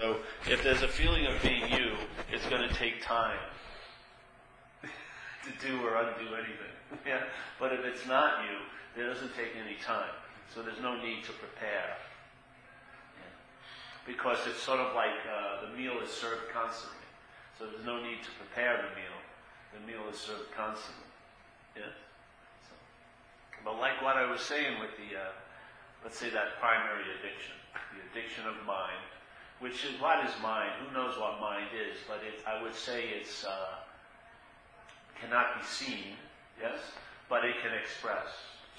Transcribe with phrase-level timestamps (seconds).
[0.00, 0.16] So
[0.48, 1.92] if there's a feeling of being you,
[2.32, 3.36] it's going to take time
[5.44, 6.72] to do or undo anything.
[7.06, 7.28] yeah?
[7.60, 8.64] But if it's not you,
[8.96, 10.16] it doesn't take any time.
[10.48, 12.00] So there's no need to prepare.
[13.20, 13.28] Yeah?
[14.08, 17.04] Because it's sort of like uh, the meal is served constantly.
[17.60, 19.18] So there's no need to prepare the meal.
[19.76, 21.12] The meal is served constantly.
[21.76, 21.92] Yeah?
[22.64, 22.72] So,
[23.68, 25.36] but like what I was saying with the, uh,
[26.00, 27.60] let's say that primary addiction,
[27.92, 29.04] the addiction of mind,
[29.60, 30.72] which is what is mind?
[30.80, 31.96] Who knows what mind is?
[32.08, 33.84] But it, I would say it's uh,
[35.20, 36.16] cannot be seen,
[36.60, 36.80] yes,
[37.28, 38.26] but it can express.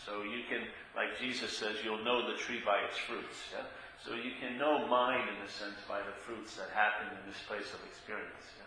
[0.06, 0.66] So you can,
[0.96, 3.38] like Jesus says, you'll know the tree by its fruits.
[3.54, 3.70] Yeah?
[4.02, 7.38] So you can know mind in a sense by the fruits that happen in this
[7.46, 8.50] place of experience.
[8.58, 8.66] Yeah?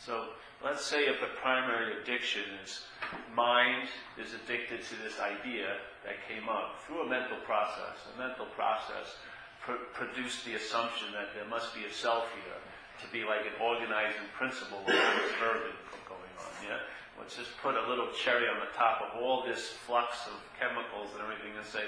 [0.00, 0.32] So
[0.64, 2.88] let's say if the primary addiction is
[3.36, 5.76] mind is addicted to this idea
[6.08, 9.20] that came up through a mental process, a mental process
[9.64, 10.06] pr-
[10.44, 12.60] the assumption that there must be a self here
[13.00, 15.74] to be like an organizing principle of this burden
[16.06, 16.52] going on.
[16.66, 16.78] Yeah?
[17.18, 21.10] let's just put a little cherry on the top of all this flux of chemicals
[21.14, 21.86] and everything and say,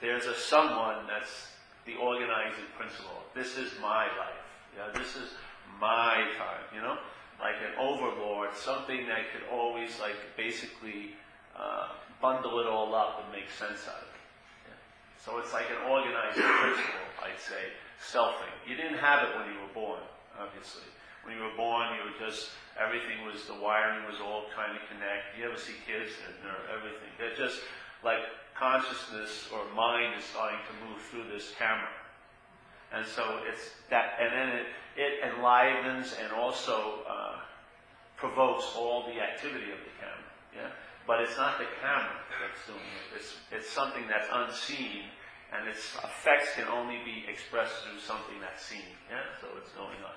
[0.00, 1.50] there's a someone that's
[1.86, 3.22] the organizing principle.
[3.34, 4.46] This is my life.
[4.76, 5.34] Yeah, this is
[5.80, 6.98] my time, you know?
[7.40, 11.18] Like an overlord, something that could always like basically
[11.56, 11.88] uh,
[12.20, 14.22] bundle it all up and make sense out of it.
[14.68, 14.78] Yeah.
[15.24, 18.54] So it's like an organizing principle, I'd say, selfing.
[18.66, 20.00] You didn't have it when you were born,
[20.38, 20.86] obviously.
[21.26, 24.84] When you were born, you were just Everything was, the wiring was all trying to
[24.92, 25.32] connect.
[25.32, 26.36] You ever see kids and
[26.68, 27.08] everything?
[27.16, 27.64] They're just
[28.04, 28.20] like
[28.52, 31.88] consciousness or mind is starting to move through this camera.
[32.92, 34.66] And so it's that, and then it,
[34.96, 37.40] it enlivens and also uh,
[38.16, 40.32] provokes all the activity of the camera.
[40.52, 40.70] Yeah?
[41.06, 43.16] But it's not the camera that's doing it.
[43.16, 45.08] It's, it's something that's unseen,
[45.54, 48.96] and its effects can only be expressed through something that's seen.
[49.10, 49.22] Yeah?
[49.40, 50.16] So it's going on.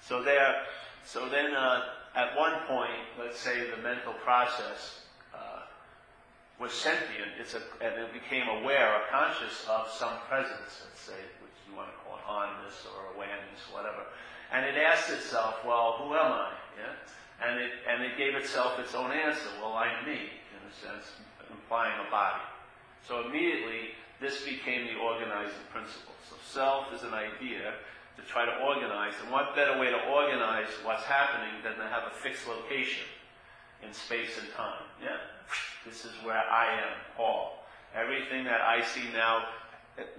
[0.00, 0.62] So there,
[1.04, 1.82] so then, uh,
[2.14, 5.68] at one point, let's say the mental process uh,
[6.58, 11.20] was sentient, it's a, and it became aware or conscious of some presence, let's say,
[11.44, 14.08] which you want to call it onness or awareness, whatever.
[14.52, 16.52] And it asked itself, well, who am I?
[16.80, 17.46] Yeah?
[17.46, 21.12] And it, and it gave itself its own answer, well, I'm me, in a sense,
[21.50, 22.40] implying a body.
[23.06, 26.14] So immediately, this became the organizing principle.
[26.28, 27.74] So self is an idea,
[28.16, 29.12] to try to organize.
[29.22, 33.04] And what better way to organize what's happening than to have a fixed location
[33.84, 34.88] in space and time?
[35.02, 35.20] Yeah.
[35.84, 37.62] This is where I am, Paul.
[37.94, 39.44] Everything that I see now,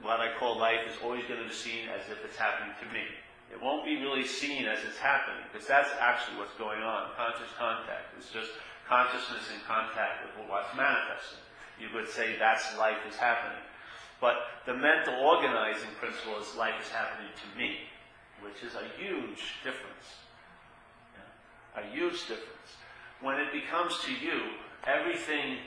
[0.02, 2.88] what I call life, is always going to be seen as if it's happening to
[2.94, 3.04] me.
[3.52, 7.12] It won't be really seen as it's happening, because that's actually what's going on.
[7.18, 8.52] Conscious contact is just
[8.88, 11.44] consciousness in contact with what's manifesting.
[11.80, 13.60] You could say that's life is happening.
[14.20, 14.36] But
[14.66, 17.78] the mental organizing principle is life is happening to me,
[18.42, 20.08] which is a huge difference.
[21.14, 21.84] Yeah?
[21.84, 22.78] A huge difference.
[23.22, 24.42] When it becomes to you,
[24.86, 25.58] everything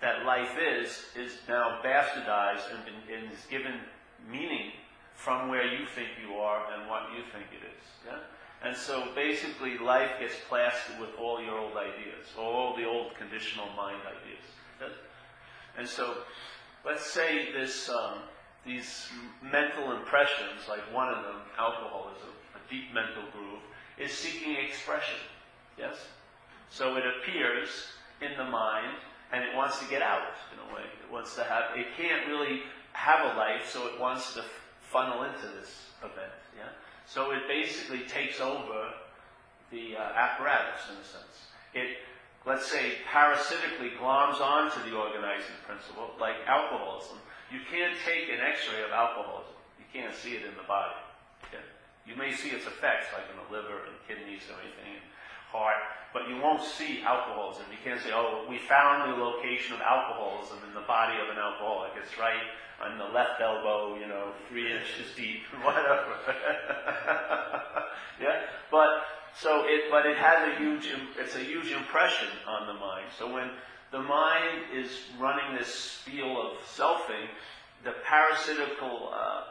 [0.00, 3.74] that life is, is now bastardized and, and is given
[4.30, 4.72] meaning
[5.14, 7.84] from where you think you are and what you think it is.
[8.06, 8.18] Yeah?
[8.62, 13.66] And so basically life gets plastered with all your old ideas, all the old conditional
[13.76, 14.92] mind ideas.
[15.78, 16.16] And so
[16.86, 18.20] let's say this, um,
[18.64, 19.08] these
[19.42, 23.60] mental impressions, like one of them, alcoholism, a deep mental groove,
[23.98, 25.18] is seeking expression.
[25.76, 25.96] Yes?
[26.70, 27.68] So it appears
[28.22, 28.94] in the mind
[29.32, 30.82] and it wants to get out in a way.
[30.82, 34.44] It wants to have, it can't really have a life, so it wants to
[34.80, 36.32] funnel into this event.
[36.56, 36.68] Yeah?
[37.06, 38.90] So it basically takes over
[39.70, 41.50] the uh, apparatus in a sense.
[41.74, 41.98] It
[42.46, 47.18] let's say, parasitically gloms onto the organizing principle, like alcoholism,
[47.50, 49.58] you can't take an x-ray of alcoholism.
[49.78, 50.94] You can't see it in the body.
[51.50, 51.62] Okay?
[52.06, 55.06] You may see its effects, like in the liver and kidneys and everything, and
[55.50, 55.82] heart,
[56.14, 57.66] but you won't see alcoholism.
[57.70, 61.38] You can't say, oh, we found the location of alcoholism in the body of an
[61.38, 61.98] alcoholic.
[61.98, 62.46] It's right
[62.82, 66.14] on the left elbow, you know, three inches deep, whatever.
[68.22, 68.46] yeah?
[68.70, 69.02] But
[69.38, 70.88] so it, but it has a huge,
[71.18, 73.06] it's a huge impression on the mind.
[73.18, 73.50] So when
[73.92, 77.28] the mind is running this spiel of selfing,
[77.84, 79.42] the parasitical uh,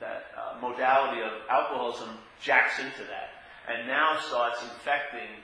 [0.00, 2.10] that uh, modality of alcoholism
[2.40, 3.30] jacks into that,
[3.68, 5.42] and now starts infecting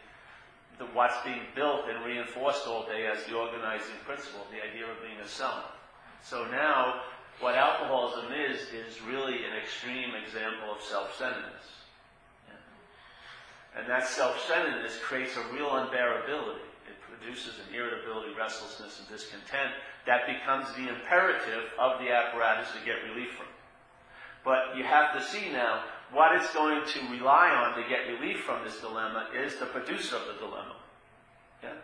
[0.79, 4.96] the, what's being built and reinforced all day as the organizing principle, the idea of
[5.03, 5.64] being a self.
[6.23, 7.03] So now,
[7.41, 11.80] what alcoholism is is really an extreme example of self-centeredness.
[13.76, 16.67] And that self-centeredness creates a real unbearability.
[16.88, 19.72] It produces an irritability, restlessness, and discontent
[20.06, 23.46] that becomes the imperative of the apparatus to get relief from.
[24.44, 28.40] But you have to see now, what it's going to rely on to get relief
[28.40, 30.76] from this dilemma is the producer of the dilemma.
[31.62, 31.75] Yeah?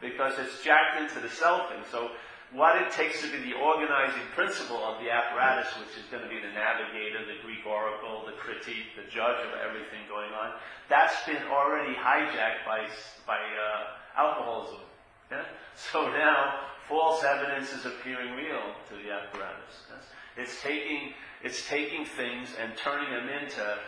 [0.00, 1.82] Because it's jacked into the selfing.
[1.90, 2.10] So
[2.52, 6.28] what it takes to be the organizing principle of the apparatus, which is going to
[6.28, 10.52] be the navigator, the Greek oracle, the critique, the judge of everything going on,
[10.88, 12.84] that's been already hijacked by,
[13.26, 14.84] by uh, alcoholism.
[15.30, 15.44] Yeah?
[15.74, 19.88] So now false evidence is appearing real to the apparatus.
[19.88, 20.04] Yes?
[20.36, 23.78] It's taking it's taking things and turning them into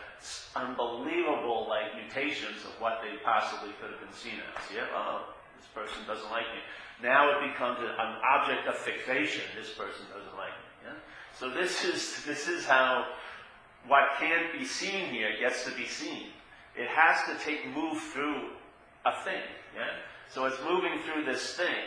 [0.57, 4.75] unbelievable like mutations of what they possibly could have been seen as.
[4.75, 6.61] Yeah, oh, this person doesn't like me.
[7.03, 9.43] Now it becomes an object of fixation.
[9.57, 10.87] This person doesn't like me.
[10.87, 10.95] Yeah?
[11.39, 13.07] So this is this is how
[13.87, 16.29] what can't be seen here gets to be seen.
[16.77, 18.51] It has to take move through
[19.05, 19.43] a thing.
[19.77, 19.91] Yeah?
[20.29, 21.85] So it's moving through this thing,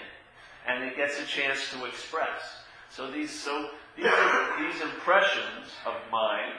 [0.68, 2.42] and it gets a chance to express.
[2.90, 6.54] So these so these, these impressions of mind,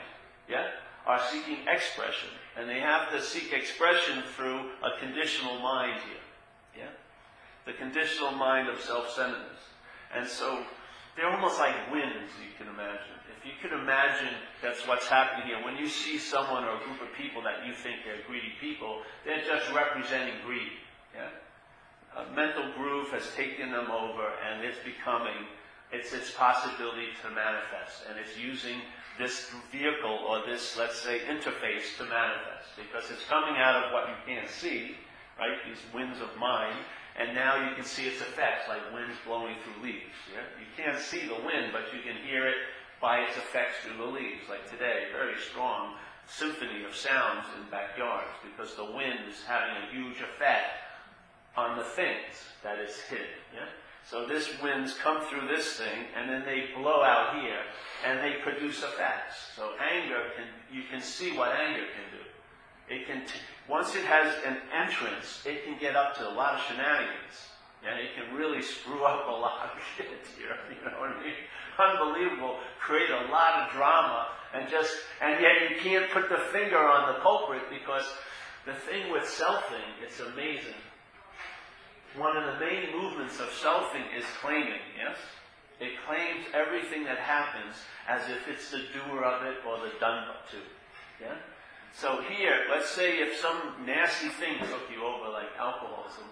[0.49, 0.67] yeah,
[1.07, 6.21] are seeking expression, and they have to seek expression through a conditional mind here,
[7.69, 9.61] the conditional mind of self-centeredness,
[10.17, 10.65] and so
[11.15, 12.33] they're almost like winds.
[12.41, 13.21] You can imagine.
[13.37, 14.33] If you can imagine
[14.65, 17.75] that's what's happening here, when you see someone or a group of people that you
[17.75, 20.73] think they're greedy people, they're just representing greed.
[21.15, 22.25] Yeah?
[22.25, 25.45] A mental groove has taken them over, and it's becoming
[25.93, 28.05] it's its possibility to manifest.
[28.09, 28.81] And it's using
[29.19, 32.77] this vehicle or this, let's say, interface to manifest.
[32.77, 34.97] Because it's coming out of what you can't see,
[35.39, 35.57] right?
[35.67, 36.77] These winds of mind.
[37.19, 40.15] And now you can see its effects, like winds blowing through leaves.
[40.31, 40.47] Yeah?
[40.55, 42.57] You can't see the wind, but you can hear it
[43.03, 44.49] by its effects through the leaves.
[44.49, 45.95] Like today, very strong
[46.27, 50.79] symphony of sounds in backyards because the wind is having a huge effect
[51.57, 53.27] on the things that it's hitting.
[53.53, 53.67] Yeah?
[54.09, 57.61] So this winds come through this thing, and then they blow out here,
[58.07, 59.37] and they produce effects.
[59.57, 62.95] So anger can, you can see what anger can do.
[62.95, 66.55] It can, t- once it has an entrance, it can get up to a lot
[66.55, 67.37] of shenanigans.
[67.87, 71.23] And it can really screw up a lot of shit here, you know what I
[71.23, 71.39] mean?
[71.79, 72.59] Unbelievable.
[72.81, 77.15] Create a lot of drama, and just, and yet you can't put the finger on
[77.15, 78.05] the culprit because
[78.67, 80.75] the thing with selfing, it's amazing
[82.17, 85.17] one of the main movements of selfing is claiming, yes?
[85.81, 87.77] It claims everything that happens
[88.09, 90.59] as if it's the doer of it or the done to.
[91.21, 91.37] Yeah?
[91.95, 96.25] So here, let's say if some nasty thing took you over, like alcoholism,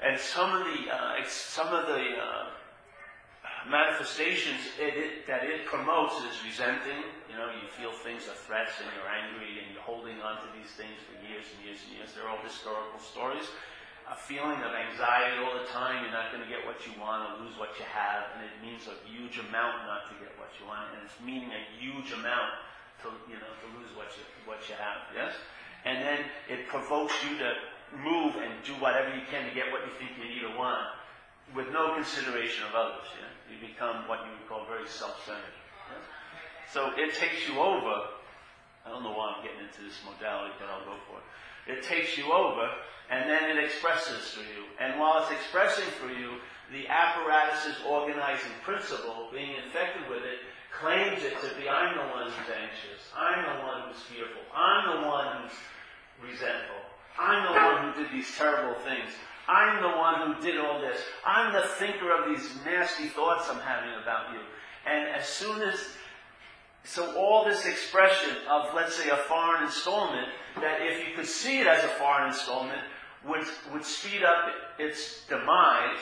[0.00, 2.46] and some of the uh, some of the uh,
[3.70, 7.04] manifestations it, it, that it promotes is resenting.
[7.30, 10.48] You know, you feel things are threats and you're angry and you're holding on to
[10.56, 12.12] these things for years and years and years.
[12.12, 13.46] They're all historical stories
[14.06, 16.02] a feeling of anxiety all the time.
[16.02, 18.54] You're not going to get what you want or lose what you have, and it
[18.62, 22.14] means a huge amount not to get what you want, and it's meaning a huge
[22.14, 22.54] amount
[23.06, 25.06] to you know to lose what you what you have.
[25.14, 25.38] Yes,
[25.86, 27.54] and then it provokes you to
[27.94, 30.90] move and do whatever you can to get what you think you need or want,
[31.54, 33.06] with no consideration of others.
[33.14, 33.30] Yeah?
[33.46, 35.54] You become what you would call very self-centered.
[36.72, 38.10] So it takes you over.
[38.84, 41.78] I don't know why I'm getting into this modality, but I'll go for it.
[41.78, 42.70] It takes you over
[43.10, 44.66] and then it expresses for you.
[44.78, 46.42] And while it's expressing for you,
[46.74, 50.42] the apparatus's organizing principle, being infected with it,
[50.80, 55.00] claims it to be I'm the one who's anxious, I'm the one who's fearful, I'm
[55.00, 56.82] the one who's resentful,
[57.18, 59.10] I'm the one who did these terrible things,
[59.48, 63.60] I'm the one who did all this, I'm the thinker of these nasty thoughts I'm
[63.60, 64.40] having about you.
[64.86, 65.78] And as soon as
[66.86, 70.28] so all this expression of, let's say, a foreign installment,
[70.60, 72.80] that if you could see it as a foreign installment,
[73.26, 75.98] would, would speed up its demise,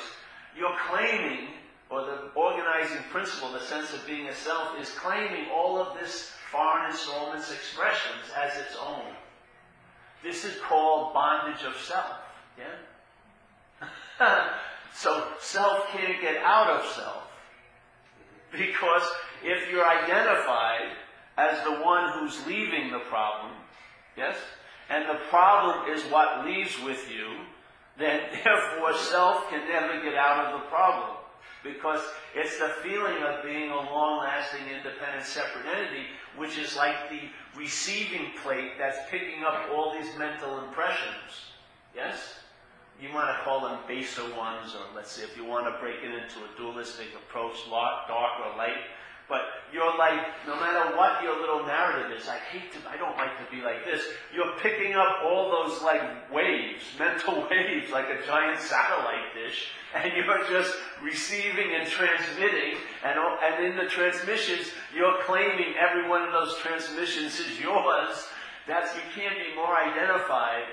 [0.57, 1.49] you're claiming,
[1.91, 6.31] or the organizing principle, the sense of being a self, is claiming all of this
[6.51, 9.13] foreign installments expressions as its own.
[10.23, 12.17] This is called bondage of self.
[12.59, 13.89] Yeah?
[14.95, 17.23] so self can't get out of self.
[18.53, 19.03] Because
[19.43, 20.93] if you're identified
[21.37, 23.53] as the one who's leaving the problem,
[24.17, 24.37] yes?
[24.89, 27.27] and the problem is what leaves with you,
[27.99, 31.17] then therefore self can never get out of the problem.
[31.63, 32.01] Because
[32.35, 37.21] it's the feeling of being a long-lasting, independent, separate entity, which is like the
[37.59, 41.55] receiving plate that's picking up all these mental impressions.
[41.95, 42.35] Yes?
[43.01, 45.97] You want to call them baser ones, or let's say if you want to break
[46.03, 48.85] it into a dualistic approach, dark or light,
[49.29, 49.41] But
[49.73, 53.39] you're like, no matter what your little narrative is, I hate to, I don't like
[53.39, 54.03] to be like this.
[54.35, 60.13] You're picking up all those like waves, mental waves, like a giant satellite dish, and
[60.13, 66.33] you're just receiving and transmitting, and, and in the transmissions, you're claiming every one of
[66.33, 68.27] those transmissions is yours.
[68.67, 70.65] That's, you can't be more identified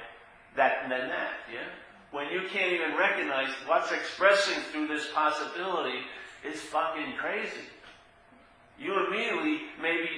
[0.58, 1.68] that, than that, yeah?
[2.12, 6.00] When you can't even recognize what's expressing through this possibility
[6.44, 7.62] is fucking crazy
[8.82, 10.10] you immediately maybe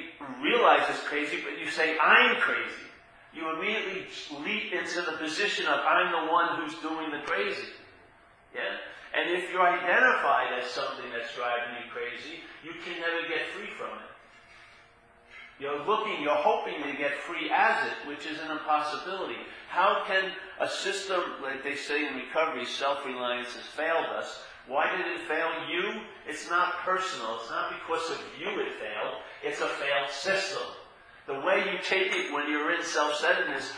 [0.41, 2.87] realize it's crazy, but you say, I'm crazy.
[3.33, 4.05] You immediately
[4.39, 7.67] leap into the position of, I'm the one who's doing the crazy.
[8.55, 8.79] Yeah?
[9.13, 13.69] And if you're identified as something that's driving you crazy, you can never get free
[13.75, 14.09] from it.
[15.59, 19.37] You're looking, you're hoping to get free as it, which is an impossibility.
[19.69, 25.05] How can a system, like they say in recovery, self-reliance has failed us, why did
[25.05, 26.01] it fail you?
[26.27, 27.37] It's not personal.
[27.41, 29.21] It's not because of you it failed.
[29.43, 30.63] It's a failed system.
[31.27, 33.71] The way you take it when you're in self-centeredness,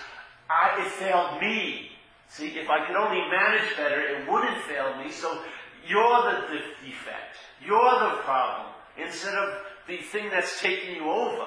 [0.49, 1.91] I, it failed me.
[2.27, 5.11] See, if I could only manage better, it wouldn't fail me.
[5.11, 5.41] So
[5.87, 7.37] you're the de- defect.
[7.65, 8.73] You're the problem.
[8.97, 11.45] Instead of the thing that's taking you over.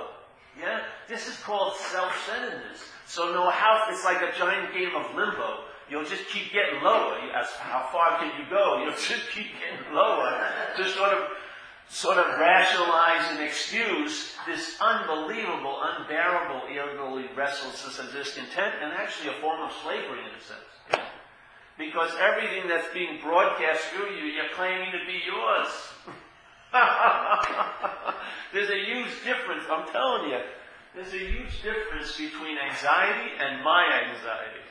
[0.59, 0.81] Yeah?
[1.09, 2.81] This is called self-centeredness.
[3.07, 5.65] So no how, it's like a giant game of limbo.
[5.91, 7.17] You'll just keep getting lower.
[7.61, 8.79] How far can you go?
[8.85, 10.39] You'll just keep getting lower
[10.77, 11.25] to sort of,
[11.89, 19.41] sort of rationalize and excuse this unbelievable, unbearable, irritable restlessness and discontent, and actually a
[19.41, 21.05] form of slavery in a sense.
[21.79, 25.69] Because everything that's being broadcast through you, you're claiming to be yours.
[28.53, 30.41] There's a huge difference, I'm telling you.
[30.95, 34.68] There's a huge difference between anxiety and my anxiety.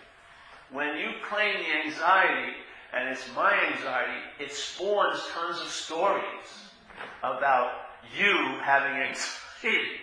[0.71, 2.53] When you claim the anxiety,
[2.93, 6.49] and it's my anxiety, it spawns tons of stories
[7.23, 7.71] about
[8.17, 10.01] you having anxiety.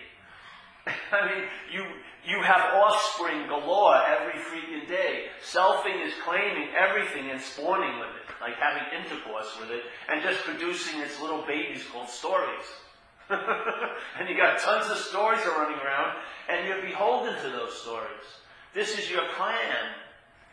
[1.11, 1.83] I mean, you,
[2.27, 5.27] you have offspring galore every freaking day.
[5.43, 10.41] Selfing is claiming everything and spawning with it, like having intercourse with it, and just
[10.43, 12.65] producing its little babies called stories.
[13.29, 16.17] and you got tons of stories running around,
[16.49, 18.25] and you're beholden to those stories.
[18.73, 20.04] This is your clan.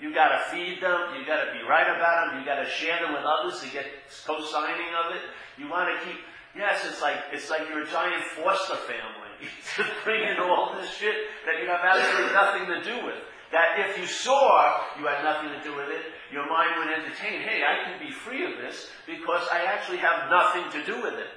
[0.02, 1.14] You got to feed them.
[1.14, 2.40] You got to be right about them.
[2.40, 3.86] You got to share them with others to get
[4.26, 5.22] co-signing of it.
[5.56, 6.18] You want to keep.
[6.58, 9.30] Yes, it's like it's like you're a giant foster family.
[9.76, 11.14] to bring in all this shit
[11.46, 13.22] that you have absolutely nothing to do with.
[13.54, 17.40] That if you saw you had nothing to do with it, your mind would entertain,
[17.42, 21.14] hey, I can be free of this because I actually have nothing to do with
[21.14, 21.30] it.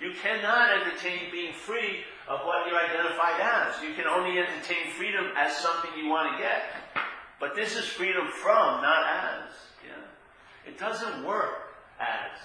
[0.00, 3.82] You cannot entertain being free of what you're identified as.
[3.82, 6.62] You can only entertain freedom as something you want to get.
[7.42, 9.50] But this is freedom from, not as.
[9.84, 10.70] Yeah?
[10.70, 12.38] It doesn't work as.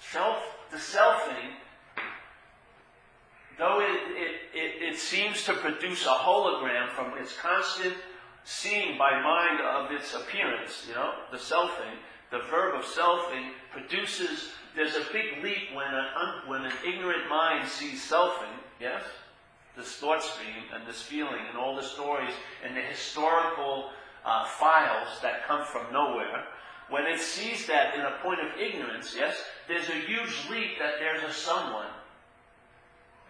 [0.00, 0.38] Self,
[0.70, 1.52] the selfing,
[3.58, 7.92] though it, it, it, it seems to produce a hologram from its constant
[8.44, 11.98] seeing by mind of its appearance, you know, the selfing,
[12.30, 16.06] the verb of selfing produces, there's a big leap when an,
[16.46, 19.02] when an ignorant mind sees selfing, yes?
[19.76, 22.32] This thought stream and this feeling and all the stories
[22.64, 23.90] and the historical
[24.24, 26.44] uh, files that come from nowhere,
[26.88, 29.36] when it sees that in a point of ignorance, yes,
[29.66, 31.86] there's a huge leap that there's a someone.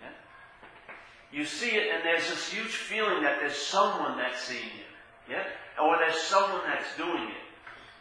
[0.03, 1.39] Yeah?
[1.39, 5.35] You see it and there's this huge feeling that there's someone that's seeing you.
[5.35, 5.45] Yeah?
[5.81, 7.43] Or there's someone that's doing it.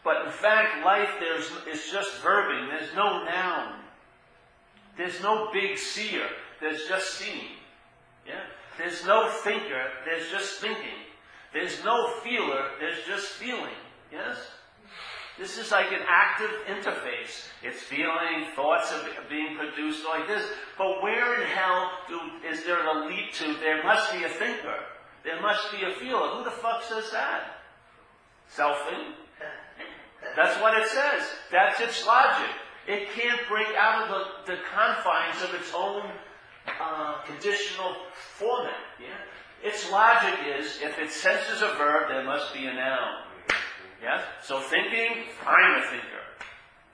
[0.03, 2.69] But in fact, life there's is just verbing.
[2.69, 3.81] There's no noun.
[4.97, 6.25] There's no big seer.
[6.59, 7.60] There's just seeing.
[8.25, 8.43] Yeah?
[8.77, 11.05] There's no thinker, there's just thinking.
[11.53, 13.75] There's no feeler, there's just feeling.
[14.11, 14.37] Yes?
[15.37, 17.47] This is like an active interface.
[17.63, 20.45] It's feeling, thoughts are being produced like this.
[20.77, 24.77] But where in hell do, is there a leap to, there must be a thinker.
[25.23, 26.37] There must be a feeler.
[26.37, 27.57] Who the fuck says that?
[28.55, 29.13] Selfing.
[30.35, 31.23] That's what it says.
[31.51, 32.49] That's its logic.
[32.87, 36.03] It can't break out of the, the confines of its own
[36.67, 37.95] uh, conditional
[38.37, 38.73] format.
[38.99, 39.69] Yeah?
[39.69, 43.23] Its logic is if it senses a verb, there must be a noun.
[44.01, 44.23] Yes?
[44.43, 46.05] So thinking, I'm a thinker.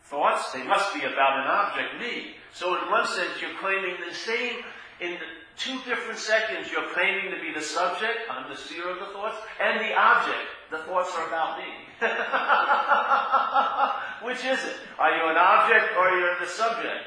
[0.03, 2.35] Thoughts, they must be about an object, me.
[2.53, 4.63] So in one sense, you're claiming the same,
[4.99, 5.17] in
[5.57, 9.37] two different seconds, you're claiming to be the subject, I'm the seer of the thoughts,
[9.61, 11.65] and the object, the thoughts are about me.
[14.27, 14.75] Which is it?
[14.99, 17.05] Are you an object or are you're the subject?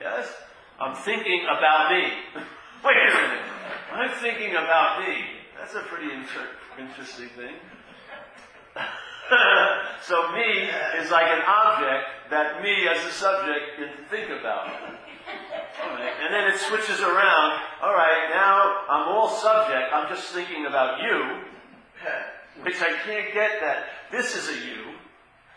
[0.00, 0.34] Yes?
[0.82, 2.10] I'm thinking about me.
[2.84, 3.46] Wait a minute.
[3.92, 5.14] I'm thinking about me.
[5.56, 7.54] That's a pretty inter- interesting thing.
[10.02, 10.66] so me
[10.98, 14.66] is like an object that me as a subject can think about.
[16.20, 17.60] And then it switches around.
[17.80, 19.86] All right, now I'm all subject.
[19.94, 21.44] I'm just thinking about you,
[22.64, 24.94] which I can't get that this is a you.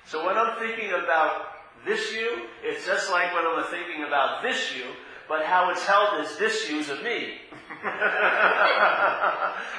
[0.05, 1.48] So when I'm thinking about
[1.84, 4.86] this you, it's just like when I'm thinking about this you,
[5.27, 7.41] but how it's held is this you's a me.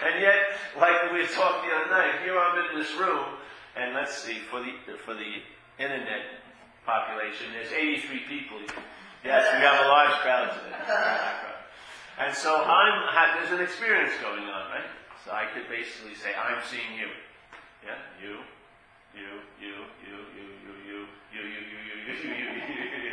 [0.04, 0.36] and yet,
[0.78, 3.24] like we talked the other night, here I'm in this room,
[3.76, 4.72] and let's see, for the
[5.04, 5.42] for the
[5.78, 6.22] internet
[6.84, 8.58] population, there's 83 people.
[9.24, 10.76] Yes, we have a large crowd today.
[12.18, 14.88] And so I'm there's an experience going on, right?
[15.24, 17.10] So I could basically say, I'm seeing you.
[17.84, 18.40] Yeah, you,
[19.12, 19.74] you, you,
[20.06, 20.98] you, you, you, you,
[21.32, 23.05] you, you, you, you, you, you, you, you.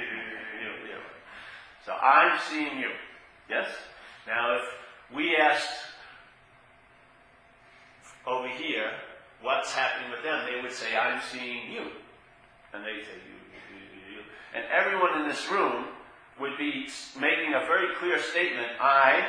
[1.86, 2.92] So I'm seeing you.
[3.50, 3.68] Yes?
[4.26, 4.64] Now if
[5.16, 5.70] we asked
[8.26, 8.92] over here
[9.42, 11.82] what's happening with them, they would say, I'm seeing you.
[12.74, 13.38] And they say, you,
[13.70, 14.22] you, you, you.
[14.56, 15.86] And everyone in this room
[16.40, 16.88] would be
[17.20, 19.28] making a very clear statement, I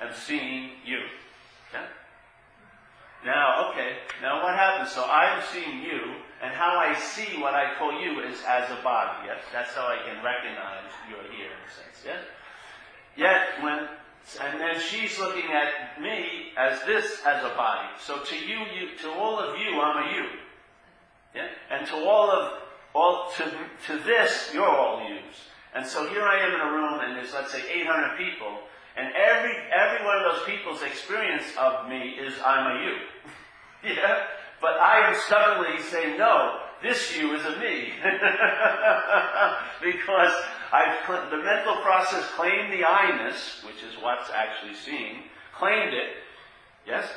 [0.00, 0.98] am seeing you.
[1.72, 1.86] Yeah?
[3.24, 4.90] Now, okay, now what happens?
[4.90, 8.82] So I'm seeing you, and how I see what I call you is as a
[8.82, 9.40] body, yes?
[9.52, 12.22] That's how I can recognize you're here in a sense, yes?
[13.16, 13.88] Yet, when,
[14.40, 17.88] and then she's looking at me as this as a body.
[18.02, 20.24] So to you, you, to all of you, I'm a you.
[21.34, 21.48] Yeah?
[21.70, 22.52] And to all of,
[22.94, 23.44] all, to,
[23.86, 25.50] to this, you're all yous.
[25.74, 28.58] And so here I am in a room, and there's, let's say, 800 people,
[28.96, 32.96] and every, every one of those people's experience of me is I'm a you.
[33.94, 34.24] yeah?
[34.60, 37.92] But I am stubbornly saying, no, this you is a me.
[39.82, 40.32] because
[40.72, 45.24] I've, the mental process claimed the I-ness, which is what's actually seen,
[45.56, 46.16] claimed it,
[46.86, 47.08] yes?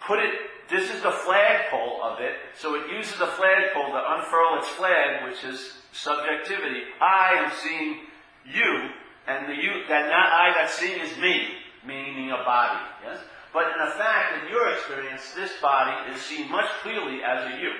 [0.00, 0.32] Put it,
[0.70, 5.28] this is the flagpole of it, so it uses the flagpole to unfurl its flag,
[5.28, 6.82] which is subjectivity.
[7.00, 8.00] I am seeing
[8.44, 8.90] you,
[9.26, 11.48] and the you, that not I that's seeing is me,
[11.86, 12.80] meaning a body.
[13.04, 13.18] Yes?
[13.52, 17.72] But in fact, in your experience, this body is seen much clearly as a you.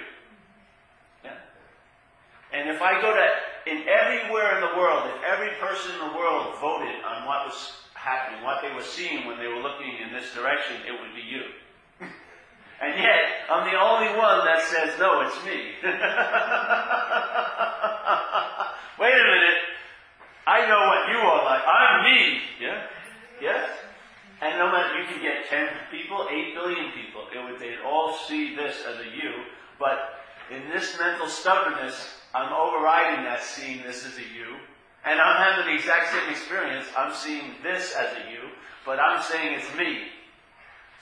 [1.25, 1.39] Yeah?
[2.53, 6.15] And if I go to, in everywhere in the world, if every person in the
[6.19, 10.13] world voted on what was happening, what they were seeing when they were looking in
[10.13, 11.43] this direction, it would be you.
[12.83, 15.71] And yet, I'm the only one that says, no, it's me.
[18.99, 19.61] Wait a minute.
[20.49, 21.63] I know what you are like.
[21.65, 22.41] I'm me.
[22.61, 22.83] Yeah?
[23.41, 23.71] Yes?
[24.43, 27.29] And no matter, you can get 10 people, 8 billion people.
[27.33, 29.31] It would, they'd all see this as a you.
[29.79, 30.19] But
[30.51, 31.95] in this mental stubbornness,
[32.35, 34.57] I'm overriding that seeing this as a you.
[35.05, 36.87] And I'm having the exact same experience.
[36.97, 38.51] I'm seeing this as a you,
[38.85, 39.99] but I'm saying it's me.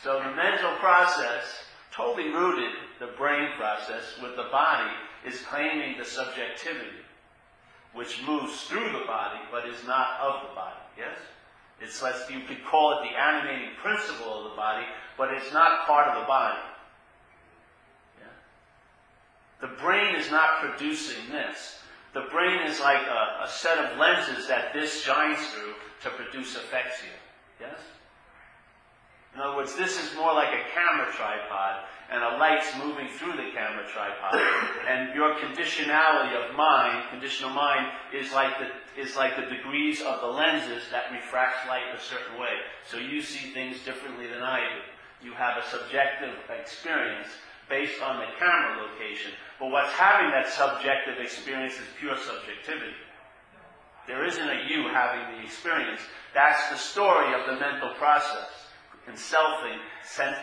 [0.02, 1.44] So the mental process,
[1.92, 4.90] totally rooted, the brain process with the body,
[5.26, 7.04] is claiming the subjectivity,
[7.94, 10.80] which moves through the body, but is not of the body.
[10.98, 11.16] Yes?
[11.80, 14.84] It's less, you could call it the animating principle of the body,
[15.16, 16.58] but it's not part of the body.
[18.18, 19.66] Yeah?
[19.66, 21.78] The brain is not producing this.
[22.12, 26.56] The brain is like a, a set of lenses that this shines through to produce
[26.56, 27.68] effects here.
[27.68, 27.78] Yes?
[29.34, 33.32] In other words, this is more like a camera tripod, and a light's moving through
[33.32, 34.34] the camera tripod.
[34.88, 40.20] And your conditionality of mind, conditional mind, is like the is like the degrees of
[40.20, 42.58] the lenses that refracts light a certain way.
[42.90, 45.28] So you see things differently than I do.
[45.28, 47.28] You have a subjective experience
[47.68, 49.30] based on the camera location.
[49.60, 52.98] But what's having that subjective experience is pure subjectivity.
[54.08, 56.00] There isn't a you having the experience.
[56.34, 58.59] That's the story of the mental process.
[59.10, 59.80] And selfing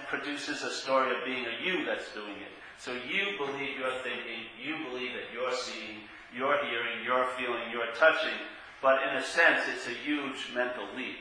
[0.09, 2.51] produces a story of being a you that's doing it.
[2.77, 6.03] So you believe you're thinking, you believe that you're seeing,
[6.35, 8.35] you're hearing, you're feeling, you're touching,
[8.81, 11.15] but in a sense it's a huge mental leap.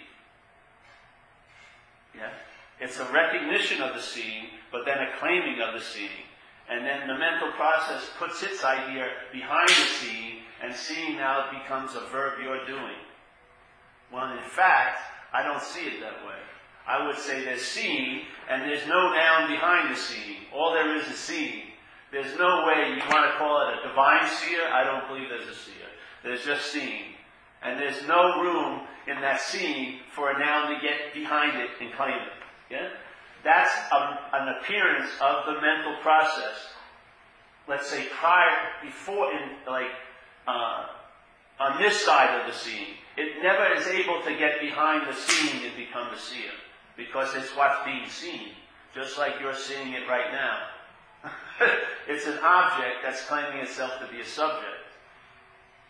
[2.16, 2.32] Yeah?
[2.80, 6.26] It's a recognition of the seeing, but then a claiming of the seeing.
[6.68, 11.94] And then the mental process puts its idea behind the seeing, and seeing now becomes
[11.94, 12.98] a verb you're doing.
[14.10, 14.98] When in fact,
[15.32, 16.34] I don't see it that way.
[16.86, 20.46] I would say there's seeing, and there's no noun behind the seeing.
[20.54, 21.62] All there is is seeing.
[22.12, 24.60] There's no way you want to call it a divine seer.
[24.72, 25.90] I don't believe there's a seer.
[26.22, 27.14] There's just seeing.
[27.62, 31.92] And there's no room in that seeing for a noun to get behind it and
[31.94, 32.72] claim it.
[32.72, 32.88] Yeah?
[33.42, 36.54] That's a, an appearance of the mental process.
[37.68, 39.90] Let's say prior, before, in like,
[40.46, 40.86] uh,
[41.58, 42.94] on this side of the seeing.
[43.16, 46.52] It never is able to get behind the seeing and become the seer
[46.96, 48.50] because it's what's being seen,
[48.94, 50.58] just like you're seeing it right now.
[52.08, 54.86] it's an object that's claiming itself to be a subject.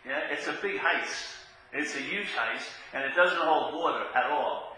[0.06, 1.34] Yeah, it's a big heist.
[1.72, 4.76] It's a huge heist, and it doesn't hold water at all.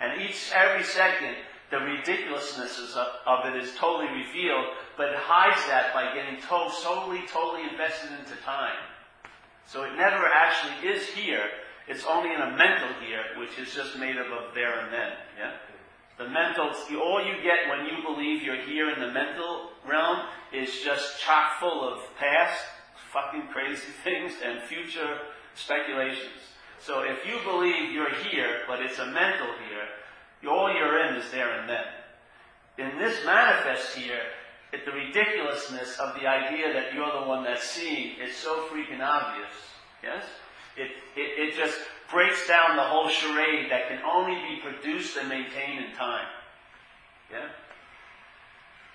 [0.00, 1.36] And each, every second,
[1.70, 4.66] the ridiculousness of, it is totally revealed,
[4.96, 8.78] but it hides that by getting to- solely, totally invested into time.
[9.66, 11.44] So it never actually is here.
[11.90, 15.10] It's only in a mental here, which is just made up of there and then.
[15.36, 15.52] Yeah?
[16.18, 16.70] The mental,
[17.02, 20.20] all you get when you believe you're here in the mental realm
[20.52, 22.62] is just chock full of past,
[23.12, 25.18] fucking crazy things and future
[25.56, 26.54] speculations.
[26.78, 31.28] So if you believe you're here, but it's a mental here, all you're in is
[31.32, 31.84] there and then.
[32.78, 34.22] In this manifest here,
[34.72, 39.00] it, the ridiculousness of the idea that you're the one that's seeing is so freaking
[39.00, 39.50] obvious.
[40.04, 40.22] Yes?
[40.76, 41.78] It, it, it just
[42.10, 46.26] breaks down the whole charade that can only be produced and maintained in time.
[47.30, 47.48] Yeah?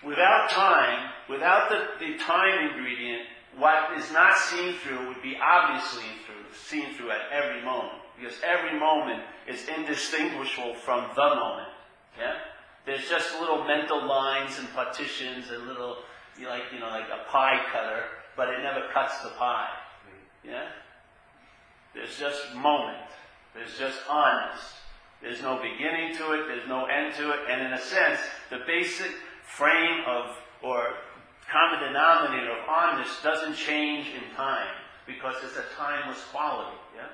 [0.06, 3.24] Without time, without the, the time ingredient,
[3.58, 8.00] what is not seen through would be obviously through, seen through at every moment.
[8.20, 11.70] Because every moment is indistinguishable from the moment.
[12.18, 12.36] Yeah?
[12.86, 15.98] There's just little mental lines and partitions and little,
[16.46, 18.04] like, you know, like a pie cutter,
[18.38, 19.70] but it never cuts the pie.
[20.08, 20.50] Mm-hmm.
[20.50, 20.68] Yeah?
[21.96, 22.98] There's just moment.
[23.56, 24.76] There's just honest.
[25.22, 26.48] There's no beginning to it.
[26.48, 27.40] There's no end to it.
[27.50, 29.12] And in a sense, the basic
[29.48, 30.90] frame of, or
[31.50, 34.68] common denominator of honest doesn't change in time
[35.08, 36.78] because it's a timeless quality.
[36.96, 37.08] Yeah?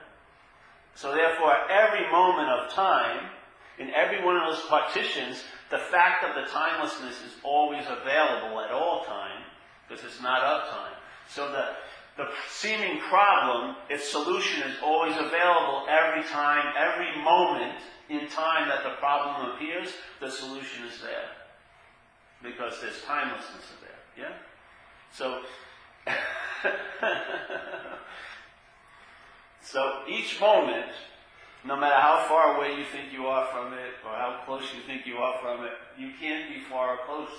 [0.96, 3.30] So therefore, every moment of time,
[3.78, 8.72] in every one of those partitions, the fact of the timelessness is always available at
[8.72, 9.44] all time
[9.88, 10.94] because it's not of time.
[11.30, 11.76] So the
[12.18, 18.84] the seeming problem, its solution is always available every time, every moment in time that
[18.84, 21.30] the problem appears, the solution is there.
[22.44, 24.26] Because there's timelessness there.
[24.26, 24.34] Yeah?
[25.14, 25.42] So,
[29.62, 30.92] so each moment,
[31.64, 34.82] no matter how far away you think you are from it, or how close you
[34.86, 37.30] think you are from it, you can't be far or close.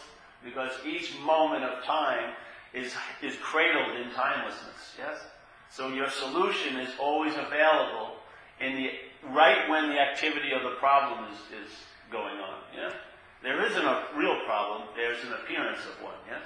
[0.45, 2.33] Because each moment of time
[2.75, 4.97] is, is cradled in timelessness.
[4.99, 5.19] Yes?
[5.71, 8.17] So your solution is always available
[8.61, 8.91] in the,
[9.31, 11.73] right when the activity of the problem is, is
[12.11, 12.61] going on.
[12.77, 12.93] Yeah?
[13.43, 16.21] There isn't a real problem, there's an appearance of one.
[16.29, 16.43] Yes?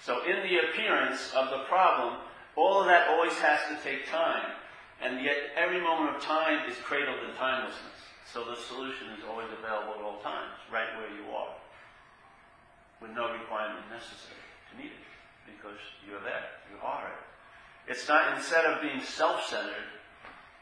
[0.00, 2.20] So in the appearance of the problem,
[2.56, 4.52] all of that always has to take time.
[5.00, 7.98] And yet every moment of time is cradled in timelessness.
[8.32, 11.54] So the solution is always available at all times, right where you are.
[13.00, 15.07] With no requirement necessary to need it
[15.56, 16.44] because you're there.
[16.68, 17.92] You are it.
[17.92, 19.88] It's not, instead of being self-centered,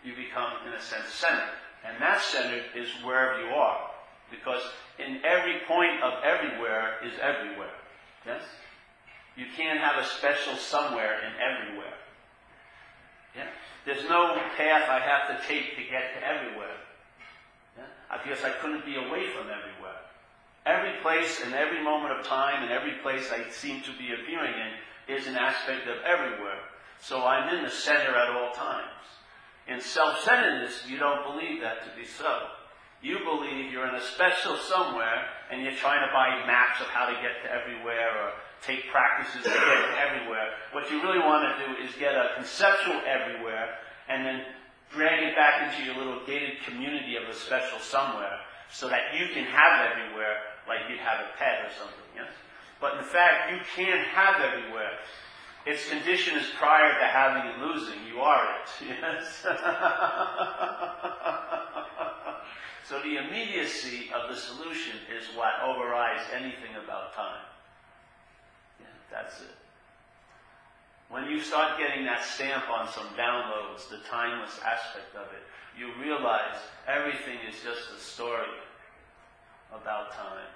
[0.05, 1.59] you become, in a sense, centered.
[1.83, 3.90] And that centered is wherever you are.
[4.31, 4.62] Because
[4.99, 7.75] in every point of everywhere is everywhere.
[8.25, 8.42] Yes?
[9.37, 11.99] You can't have a special somewhere in everywhere.
[13.37, 13.49] Yeah?
[13.85, 16.79] There's no path I have to take to get to everywhere.
[17.77, 18.18] Yeah?
[18.25, 19.76] Because I couldn't be away from everywhere.
[20.66, 24.52] Every place and every moment of time and every place I seem to be appearing
[24.52, 26.59] in is an aspect of everywhere.
[27.00, 29.07] So I'm in the center at all times.
[29.68, 32.50] In self-centeredness, you don't believe that to be so.
[33.00, 37.07] You believe you're in a special somewhere and you're trying to buy maps of how
[37.07, 38.33] to get to everywhere or
[38.66, 40.50] take practices to get to everywhere.
[40.72, 44.42] What you really want to do is get a conceptual everywhere and then
[44.90, 49.29] drag it back into your little gated community of a special somewhere so that you
[49.35, 52.33] can have everywhere like you'd have a pet or something, yes?
[52.81, 54.98] But in fact, you can't have everywhere.
[55.64, 57.98] Its condition is prior to having and losing.
[58.07, 59.44] You are it, yes?
[62.88, 67.42] so the immediacy of the solution is what overrides anything about time.
[68.79, 69.57] Yeah, that's it.
[71.09, 75.42] When you start getting that stamp on some downloads, the timeless aspect of it,
[75.79, 78.46] you realize everything is just a story
[79.72, 80.46] about time.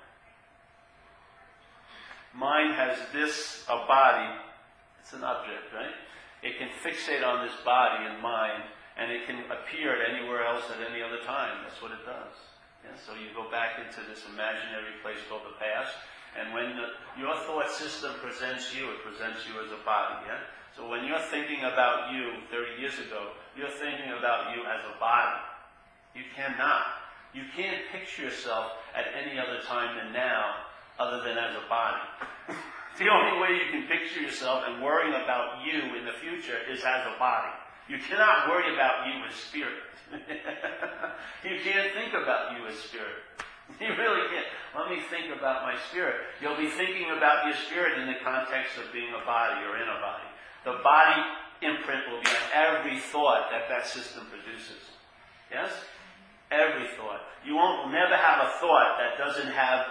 [2.35, 4.31] Mind has this, a body,
[5.03, 5.95] it's an object, right?
[6.43, 8.63] It can fixate on this body and mind,
[8.97, 11.67] and it can appear at anywhere else at any other time.
[11.67, 12.37] That's what it does.
[12.87, 12.95] Yeah?
[12.95, 15.93] So you go back into this imaginary place called the past,
[16.39, 20.23] and when the, your thought system presents you, it presents you as a body.
[20.31, 20.41] Yeah?
[20.79, 24.95] So when you're thinking about you 30 years ago, you're thinking about you as a
[25.03, 25.43] body.
[26.15, 26.87] You cannot.
[27.35, 30.70] You can't picture yourself at any other time than now
[31.01, 32.05] other than as a body.
[32.99, 36.85] the only way you can picture yourself and worrying about you in the future is
[36.85, 37.57] as a body.
[37.89, 39.89] You cannot worry about you as spirit.
[41.43, 43.25] you can't think about you as spirit.
[43.79, 44.51] You really can't.
[44.75, 46.17] let me think about my spirit.
[46.43, 49.87] You'll be thinking about your spirit in the context of being a body or in
[49.87, 50.27] a body.
[50.65, 51.23] The body
[51.63, 54.83] imprint will be on every thought that that system produces.
[55.55, 55.71] Yes?
[56.51, 57.23] Every thought.
[57.47, 59.87] You won't never have a thought that doesn't have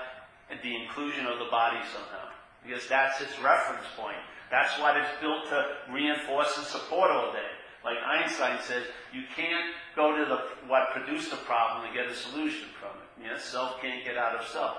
[0.63, 2.29] the inclusion of the body somehow.
[2.65, 4.17] Because that's its reference point.
[4.51, 7.53] That's what it's built to reinforce and support all day.
[7.85, 8.83] Like Einstein says,
[9.13, 13.29] you can't go to the what produced the problem to get a solution from it.
[13.31, 14.77] Yes, self can't get out of self.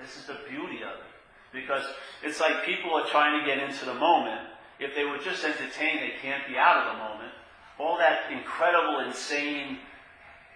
[0.00, 1.12] This is the beauty of it.
[1.52, 1.84] Because
[2.22, 4.42] it's like people are trying to get into the moment.
[4.78, 7.32] If they were just entertained, they can't be out of the moment.
[7.78, 9.78] All that incredible, insane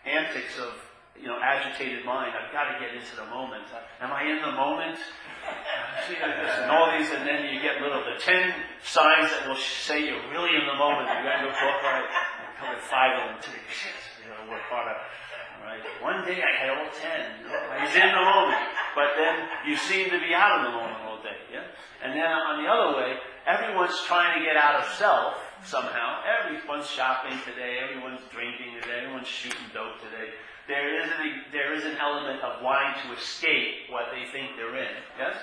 [0.04, 0.74] antics of
[1.20, 2.32] you know, agitated mind.
[2.32, 3.68] I've got to get into the moment.
[4.00, 4.96] Am I in the moment?
[4.96, 10.24] And all these, and then you get little, the ten signs that will say you're
[10.32, 11.12] really in the moment.
[11.12, 12.08] You got your book, right?
[12.56, 13.68] Come at five of them to today.
[13.68, 14.96] Shit, you know, work harder.
[14.96, 15.84] All right.
[16.00, 17.44] One day I had all ten.
[17.84, 18.64] He's in the moment.
[18.96, 21.36] But then you seem to be out of the moment all day.
[21.52, 21.68] Yeah?
[22.00, 26.24] And then on the other way, everyone's trying to get out of self somehow.
[26.24, 27.80] Everyone's shopping today.
[27.84, 29.04] Everyone's drinking today.
[29.04, 30.32] Everyone's shooting dope today
[30.68, 34.76] there is, an, there is an element of wanting to escape what they think they're
[34.76, 34.94] in.
[35.18, 35.36] Yes?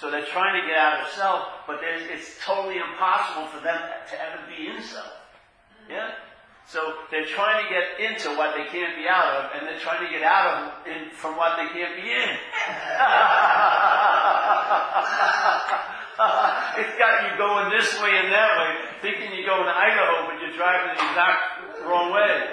[0.00, 4.14] So they're trying to get out of self, but it's totally impossible for them to
[4.16, 5.12] ever be in self.
[5.88, 6.12] Yeah?
[6.66, 10.06] So they're trying to get into what they can't be out of, and they're trying
[10.06, 12.30] to get out of in, from what they can't be in.
[16.78, 18.70] it's got you going this way and that way,
[19.02, 22.44] thinking you're going to Idaho, but you're driving the exact wrong way.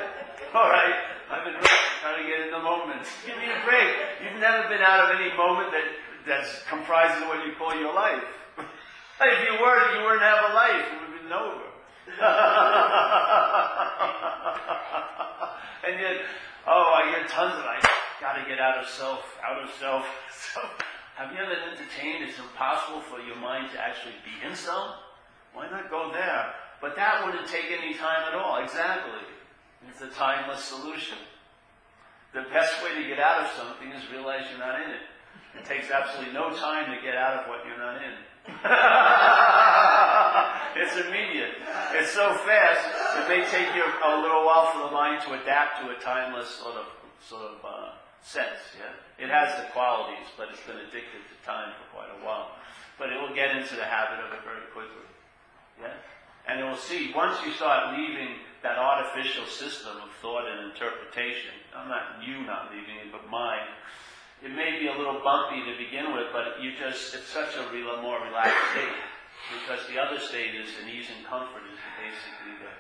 [0.54, 1.17] All right.
[1.30, 3.04] I've been trying to get in the moment.
[3.26, 3.92] Give me a break.
[4.24, 5.84] You've never been out of any moment that
[6.24, 8.24] that's comprises what you call your life.
[9.22, 10.88] if you were, you wouldn't have a life.
[10.88, 11.68] It would have been over.
[15.84, 16.24] and yet,
[16.66, 17.76] oh, I get tons of I
[18.22, 20.06] got to get out of self, out of self.
[20.54, 20.62] So,
[21.18, 24.96] have you ever entertained it's impossible for your mind to actually be in self?
[25.54, 26.54] Why not go there?
[26.80, 28.64] But that wouldn't take any time at all.
[28.64, 29.37] Exactly.
[29.90, 31.18] It's a timeless solution.
[32.34, 35.02] The best way to get out of something is realize you're not in it.
[35.58, 38.14] It takes absolutely no time to get out of what you're not in.
[40.78, 41.56] it's immediate.
[41.94, 42.88] It's so fast,
[43.20, 46.50] it may take you a little while for the mind to adapt to a timeless
[46.50, 46.86] sort of,
[47.20, 48.78] sort of uh, sense.
[48.78, 49.26] Yeah?
[49.26, 52.52] It has the qualities, but it's been addicted to time for quite a while.
[53.00, 55.08] But it will get into the habit of it very quickly.
[55.82, 55.94] Yeah?
[56.48, 61.54] And it will see, once you start leaving that artificial system of thought and interpretation.
[61.76, 63.68] I'm not you not leaving it, but mine.
[64.44, 67.74] It may be a little bumpy to begin with, but you just, it's such a
[67.74, 68.98] real, more relaxed state.
[69.54, 72.74] Because the other state is an ease and comfort is basically the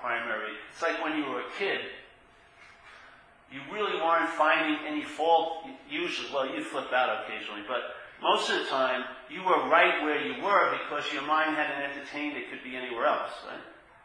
[0.00, 0.56] primary.
[0.70, 1.80] It's like when you were a kid,
[3.52, 8.60] you really weren't finding any fault, usually, well, you flip out occasionally, but most of
[8.60, 12.62] the time, you were right where you were because your mind hadn't entertained it could
[12.64, 13.60] be anywhere else, right?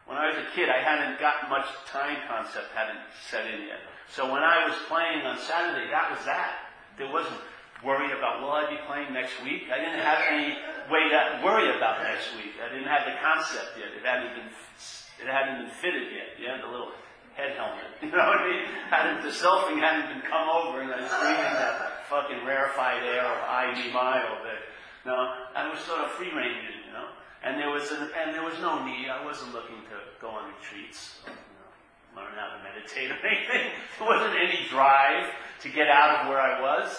[0.07, 3.83] When I was a kid, I hadn't got much time concept hadn't set in yet.
[4.07, 6.71] So when I was playing on Saturday, that was that.
[6.97, 7.43] There wasn't
[7.83, 9.67] worry about will I be playing next week.
[9.67, 10.55] I didn't have any
[10.87, 12.55] way to worry about next week.
[12.57, 13.91] I didn't have the concept yet.
[13.93, 14.49] It hadn't been
[15.19, 16.39] it hadn't been fitted yet.
[16.39, 16.95] You had the little
[17.35, 17.85] head helmet.
[18.01, 18.63] You know what I mean?
[18.89, 23.27] Hadn't the selfing hadn't been come over and I was breathing that fucking rarefied air
[23.27, 24.23] of I me my.
[25.05, 25.15] No,
[25.55, 26.86] I was sort of free ranging.
[27.43, 29.09] And there was an, and there was no need.
[29.09, 33.71] I wasn't looking to go on retreats, you know, learn how to meditate or anything.
[33.99, 35.29] There wasn't any drive
[35.61, 36.89] to get out of where I was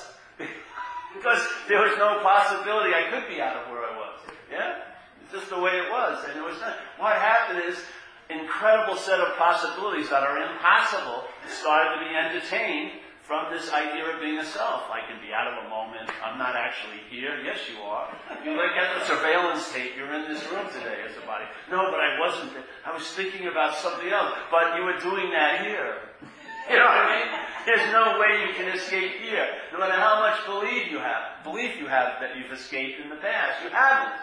[1.16, 4.20] because there was no possibility I could be out of where I was.
[4.50, 4.82] Yeah,
[5.22, 6.58] it's just the way it was, and it was.
[6.60, 7.78] Not, what happened is
[8.30, 14.20] incredible set of possibilities that are impossible started to be entertained from this idea of
[14.24, 14.88] being a self.
[14.88, 16.08] I can be out of a moment.
[16.24, 17.36] I'm not actually here.
[17.44, 18.08] Yes, you are.
[18.44, 19.92] You look at the surveillance tape.
[19.94, 21.44] You're in this room today as a body.
[21.70, 22.52] No, but I wasn't.
[22.86, 24.32] I was thinking about something else.
[24.50, 26.00] But you were doing that here.
[26.68, 27.28] You know what I mean?
[27.64, 29.48] There's no way you can escape here.
[29.72, 33.16] No matter how much belief you have, belief you have that you've escaped in the
[33.16, 33.64] past.
[33.64, 34.20] You haven't.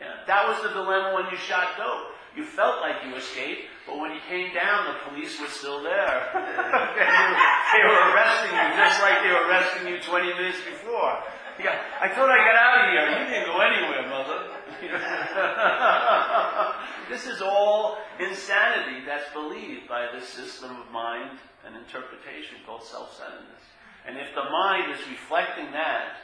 [0.00, 2.10] Yeah, that was the dilemma when you shot dope.
[2.36, 6.28] You felt like you escaped, but when you came down, the police were still there.
[6.34, 11.24] they were arresting you just like they were arresting you 20 minutes before.
[11.58, 13.10] Yeah, I thought I got out of here.
[13.18, 14.46] You didn't go anywhere, mother.
[17.10, 23.64] this is all insanity that's believed by this system of mind and interpretation called self-centeredness.
[24.06, 26.18] And if the mind is reflecting that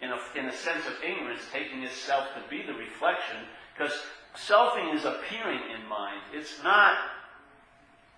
[0.00, 3.44] in a, in a sense of ignorance, taking itself to be the reflection,
[3.76, 3.92] because
[4.36, 6.20] Selfing is appearing in mind.
[6.32, 6.96] It's not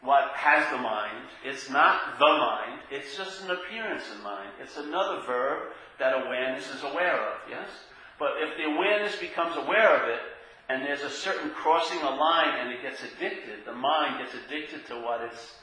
[0.02, 1.28] what has the mind.
[1.44, 2.80] It's not the mind.
[2.90, 4.50] It's just an appearance in mind.
[4.60, 7.68] It's another verb that awareness is aware of, yes?
[8.18, 10.20] But if the awareness becomes aware of it,
[10.70, 14.86] and there's a certain crossing a line and it gets addicted, the mind gets addicted
[14.86, 15.58] to what it's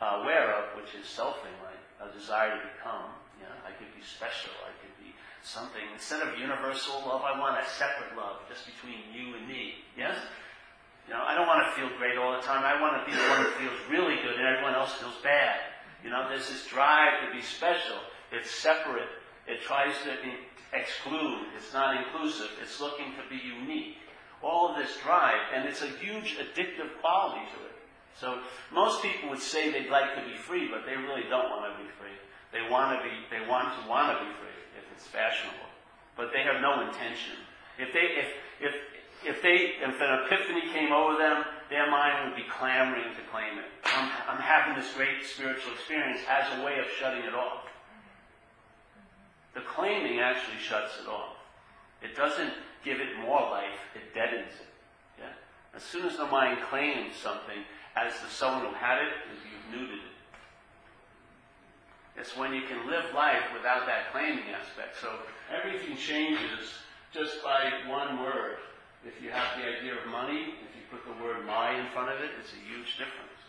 [0.00, 3.08] uh, aware of, which is selfing, like a desire to become.
[3.40, 4.89] You know, I could be special, I could
[5.42, 5.82] something.
[5.92, 9.80] Instead of universal love, I want a separate love just between you and me.
[9.96, 10.16] Yes?
[11.08, 12.62] You know, I don't want to feel great all the time.
[12.62, 15.58] I want to be the one who feels really good and everyone else feels bad.
[16.04, 17.98] You know, there's this drive to be special.
[18.32, 19.08] It's separate.
[19.46, 20.14] It tries to
[20.72, 21.50] exclude.
[21.56, 22.50] It's not inclusive.
[22.62, 23.96] It's looking to be unique.
[24.42, 27.76] All of this drive, and it's a huge addictive quality to it.
[28.18, 28.40] So
[28.72, 31.82] most people would say they'd like to be free, but they really don't want to
[31.82, 32.16] be free.
[32.52, 35.70] They want to be, they want to want to be free if it's fashionable,
[36.16, 37.38] but they have no intention.
[37.78, 38.28] If they, if,
[38.60, 38.74] if,
[39.24, 43.58] if they, if an epiphany came over them, their mind would be clamoring to claim
[43.58, 43.70] it.
[43.84, 47.70] I'm, I'm having this great spiritual experience as a way of shutting it off.
[49.54, 51.36] The claiming actually shuts it off.
[52.02, 52.52] It doesn't
[52.84, 54.66] give it more life, it deadens it.
[55.18, 55.32] Yeah?
[55.74, 57.62] As soon as the mind claims something,
[57.96, 59.12] as the someone who had it,
[59.44, 60.09] you've neutered it.
[62.20, 65.00] It's when you can live life without that claiming aspect.
[65.00, 65.08] So
[65.48, 66.68] everything changes
[67.16, 68.60] just by one word.
[69.08, 72.12] If you have the idea of money, if you put the word my in front
[72.12, 73.40] of it, it's a huge difference.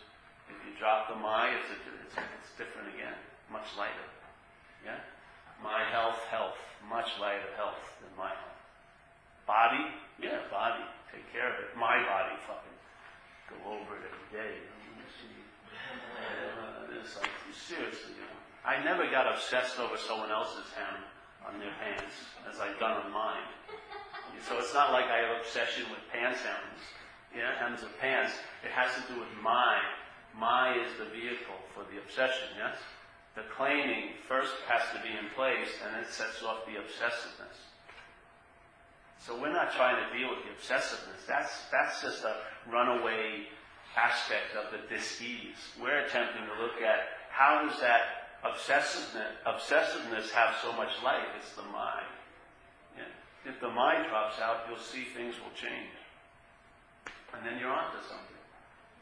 [0.48, 3.12] If you drop the my, it's, a, it's, it's different again,
[3.52, 4.08] much lighter.
[4.80, 5.04] Yeah?
[5.60, 6.56] My health, health,
[6.88, 8.60] much lighter health than my health.
[9.44, 9.84] Body,
[10.16, 10.80] yeah, body,
[11.12, 11.76] take care of it.
[11.76, 12.78] My body, fucking
[13.52, 14.54] go over it every day.
[16.16, 18.31] Uh, it's like, seriously, you know.
[18.64, 21.02] I never got obsessed over someone else's hem
[21.46, 22.14] on their pants
[22.46, 23.46] as I've done on mine.
[24.48, 26.82] So it's not like I have obsession with pants hems,
[27.34, 28.32] yeah, hems of pants.
[28.64, 29.78] It has to do with my.
[30.34, 32.78] My is the vehicle for the obsession, yes?
[33.34, 37.58] The claiming first has to be in place and it sets off the obsessiveness.
[39.18, 41.26] So we're not trying to deal with the obsessiveness.
[41.28, 43.46] That's, that's just a runaway
[43.96, 45.78] aspect of the dis-ease.
[45.80, 51.26] We're attempting to look at how does that obsessiveness, obsessiveness have so much life?
[51.38, 52.06] It's the mind.
[53.44, 55.90] If the mind drops out, you'll see things will change.
[57.34, 58.42] And then you're onto something.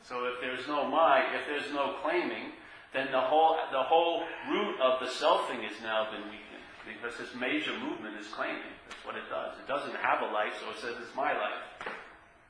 [0.02, 2.56] So if there's no mind, if there's no claiming,
[2.94, 6.64] then the whole, the whole root of the selfing has now been weakened.
[6.88, 8.72] Because this major movement is claiming.
[8.88, 9.60] That's what it does.
[9.60, 11.92] It doesn't have a life, so it says it's my life.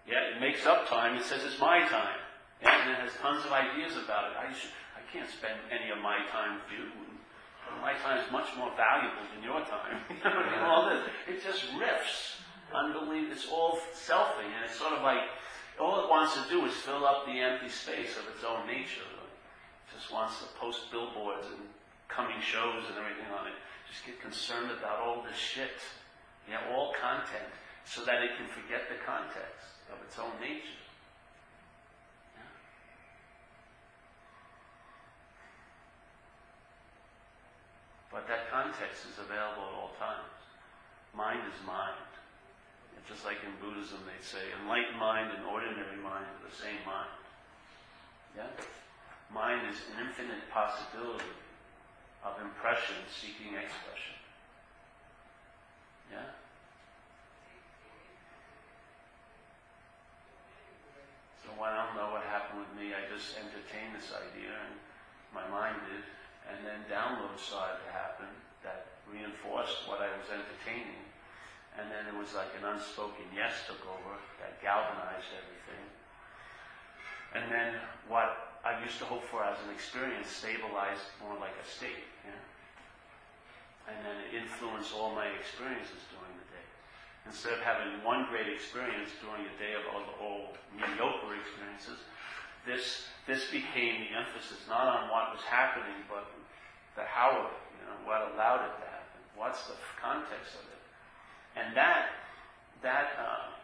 [0.07, 2.22] Yeah, it makes up time, it says it's my time.
[2.62, 4.37] Yeah, and it has tons of ideas about it.
[4.38, 4.70] I, should,
[5.12, 7.11] can't spend any of my time with you
[7.79, 10.03] my time is much more valuable than your time.
[10.66, 11.07] all this.
[11.29, 12.42] It just riffs.
[12.75, 13.31] Unbelievable.
[13.31, 15.23] It's all selfing, and it's sort of like
[15.79, 19.07] all it wants to do is fill up the empty space of its own nature.
[19.07, 21.62] It just wants to post billboards and
[22.09, 23.57] coming shows and everything on it.
[23.88, 25.79] Just get concerned about all this shit.
[26.49, 27.46] Yeah, all content,
[27.85, 30.79] so that it can forget the context of its own nature.
[38.11, 40.35] But that context is available at all times.
[41.14, 42.11] Mind is mind.
[42.99, 46.83] It's just like in Buddhism they say, enlightened mind and ordinary mind are the same
[46.83, 47.14] mind.
[48.35, 48.51] Yeah?
[49.31, 51.31] Mind is an infinite possibility
[52.27, 54.18] of impression seeking expression.
[56.11, 56.35] Yeah?
[61.46, 62.90] So I don't know what happened with me.
[62.90, 64.75] I just entertained this idea and
[65.31, 66.03] my mind did
[66.50, 68.26] and then downloads started to happen
[68.66, 71.06] that reinforced what I was entertaining.
[71.78, 75.86] And then it was like an unspoken yes took over that galvanized everything.
[77.32, 77.78] And then
[78.10, 82.10] what I used to hope for as an experience stabilized more like a state.
[83.90, 86.66] And then it influenced all my experiences during the day.
[87.26, 92.06] Instead of having one great experience during the day of all the whole mediocre experiences,
[92.66, 96.27] this this became the emphasis not on what was happening, but
[96.96, 100.64] the how of it, you know, what allowed it to happen, what's the context of
[100.66, 100.83] it.
[101.55, 102.11] And that,
[102.83, 103.55] that, uh,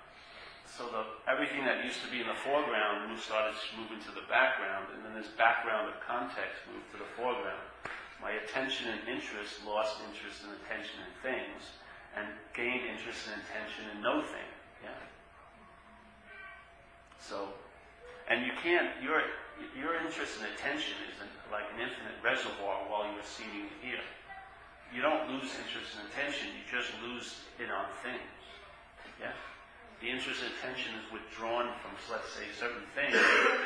[0.70, 4.22] so the, everything that used to be in the foreground moved started moving to the
[4.30, 7.66] background, and then this background of context moved to the foreground.
[8.22, 11.62] My attention and interest lost interest and attention in things,
[12.14, 14.50] and gained interest and attention in no thing.
[14.82, 15.02] Yeah.
[17.20, 17.50] So,
[18.28, 19.22] and you can't, you're,
[19.78, 24.02] your interest and attention isn't like an infinite reservoir while you're seeing here.
[24.94, 28.34] You don't lose interest and attention, you just lose it on things.
[29.20, 29.34] Yeah?
[30.00, 33.16] the interest and attention is withdrawn from, let's say, certain things,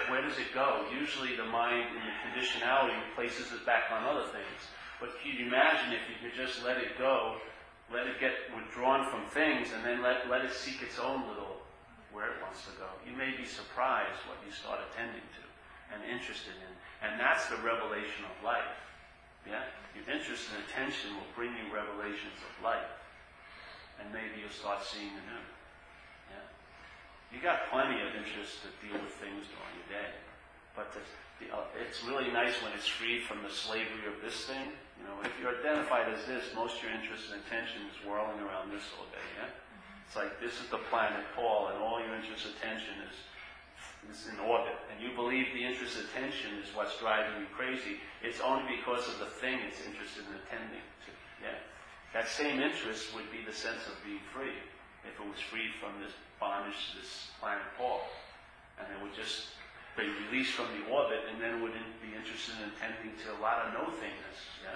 [0.06, 0.86] where does it go?
[0.94, 4.61] Usually the mind in the conditionality places it back on other things.
[5.00, 7.36] But can you imagine if you could just let it go,
[7.92, 11.59] let it get withdrawn from things, and then let, let it seek its own little
[12.12, 12.88] where it wants to go?
[13.06, 15.44] You may be surprised what you start attending to
[15.94, 16.72] and interested in.
[17.02, 18.78] And that's the revelation of life.
[19.46, 19.66] Yeah?
[19.96, 22.90] Your interest and attention will bring you revelations of life.
[23.98, 25.44] And maybe you'll start seeing the new.
[26.30, 26.46] Yeah?
[27.34, 30.11] You got plenty of interest to deal with things during your day.
[30.76, 31.02] But the,
[31.42, 34.70] the, uh, it's really nice when it's freed from the slavery of this thing.
[35.00, 38.38] You know, if you're identified as this, most of your interest and attention is whirling
[38.38, 39.26] around this all day.
[39.40, 39.50] Yeah?
[40.11, 43.14] It's like this is the planet Paul, and all your interest attention is
[44.11, 48.42] is in orbit, and you believe the interest attention is what's driving you crazy, it's
[48.42, 51.14] only because of the thing it's interested in attending to.
[51.38, 51.54] Yeah.
[52.11, 54.56] That same interest would be the sense of being free
[55.06, 56.11] if it was freed from this
[56.42, 58.02] bondage to this planet Paul.
[58.82, 59.54] And it would just
[59.94, 63.62] be released from the orbit and then wouldn't be interested in attending to a lot
[63.62, 64.38] of no-thingness.
[64.58, 64.74] Yeah.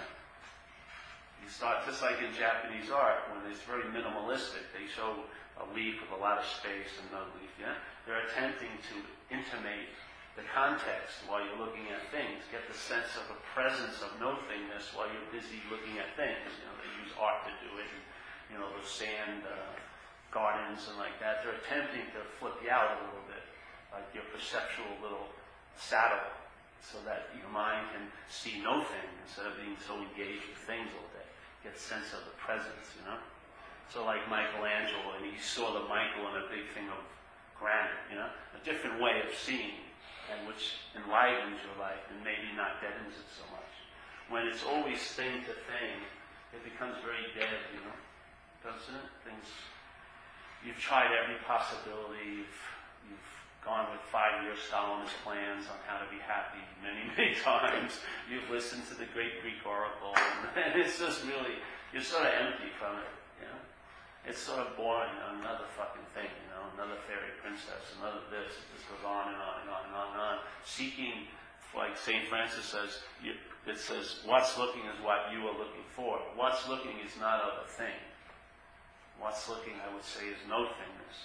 [1.45, 5.29] Just like in Japanese art, when it's very minimalistic, they show
[5.61, 7.77] a leaf with a lot of space and no leaf, yeah?
[8.09, 8.97] They're attempting to
[9.31, 9.93] intimate
[10.35, 14.91] the context while you're looking at things, get the sense of a presence of no-thingness
[14.99, 16.51] while you're busy looking at things.
[16.59, 18.05] You know, they use art to do it, and,
[18.51, 19.79] you know, those sand uh,
[20.35, 21.47] gardens and like that.
[21.47, 23.47] They're attempting to flip you out a little bit,
[23.95, 25.31] like your perceptual little
[25.79, 26.35] saddle,
[26.83, 30.91] so that your mind can see no thing instead of being so engaged with things
[30.99, 31.24] all day.
[31.65, 33.17] Get sense of the presence, you know?
[33.89, 37.01] So like Michelangelo, and he saw the Michael in a big thing of
[37.57, 39.81] granite, you know, a different way of seeing,
[40.29, 43.73] and which enlivens your life and maybe not deadens it so much.
[44.29, 46.05] When it's always thing to thing,
[46.53, 47.97] it becomes very dead, you know,
[48.65, 49.09] doesn't it?
[49.25, 49.49] Things,
[50.65, 52.61] you've tried every possibility, you've,
[53.09, 53.31] you've
[53.65, 57.99] gone with five-year Stalinist plans on how to be happy many, many times.
[58.29, 60.15] You've listened to the great Greek oracle,
[60.55, 61.59] and it's just really,
[61.93, 63.15] you're sort of empty from it.
[64.25, 68.25] It's sort of boring, you know, another fucking thing, you know, another fairy princess, another
[68.33, 68.57] this.
[68.57, 70.37] It just goes on and on and on and on and on.
[70.65, 71.29] Seeking,
[71.77, 72.25] like St.
[72.33, 73.37] Francis says, you,
[73.69, 76.25] it says, what's looking is what you are looking for.
[76.41, 78.01] What's looking is not of a thing.
[79.21, 81.19] What's looking, I would say, is no thingness.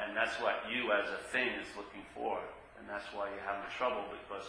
[0.00, 2.38] And that's what you as a thing is looking for.
[2.78, 4.46] And that's why you're having trouble because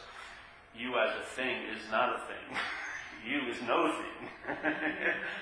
[0.73, 2.45] you as a thing is not a thing.
[3.29, 4.19] you is no thing.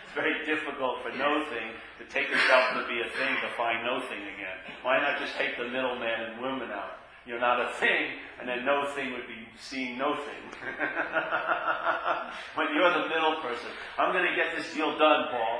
[0.04, 3.84] it's very difficult for no thing to take itself to be a thing to find
[3.84, 4.58] no thing again.
[4.84, 7.04] Why not just take the middleman and woman out?
[7.26, 10.44] You're not a thing, and then no thing would be seeing no thing.
[12.56, 13.72] but you're the middle person.
[13.98, 15.60] I'm going to get this deal done, Paul.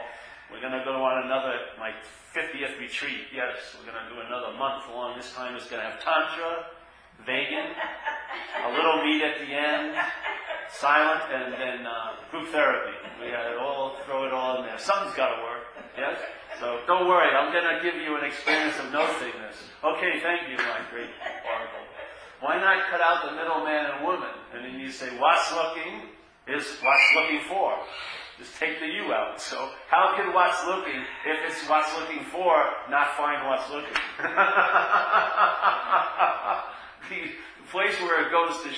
[0.54, 1.90] We're going to go on another, my
[2.30, 3.26] 50th retreat.
[3.34, 5.18] Yes, we're going to do another month long.
[5.18, 6.70] This time it's going to have Tantra,
[7.26, 9.98] vegan, a little meat at the end,
[10.70, 12.94] silent, and then uh, group therapy.
[13.18, 14.78] We got it all, throw it all in there.
[14.78, 15.66] Something's got to work.
[15.98, 16.22] Yes?
[16.62, 19.58] So don't worry, I'm going to give you an experience of no sickness.
[19.82, 21.10] Okay, thank you, my great
[21.50, 21.86] oracle.
[22.46, 24.38] Why not cut out the middle man and woman?
[24.54, 26.14] And then you say, what's looking
[26.46, 27.74] is what's looking for.
[28.38, 29.40] Just take the you out.
[29.40, 33.94] So how can what's looking, if it's what's looking for, not find what's looking?
[37.10, 37.32] the
[37.70, 38.70] place where it goes to,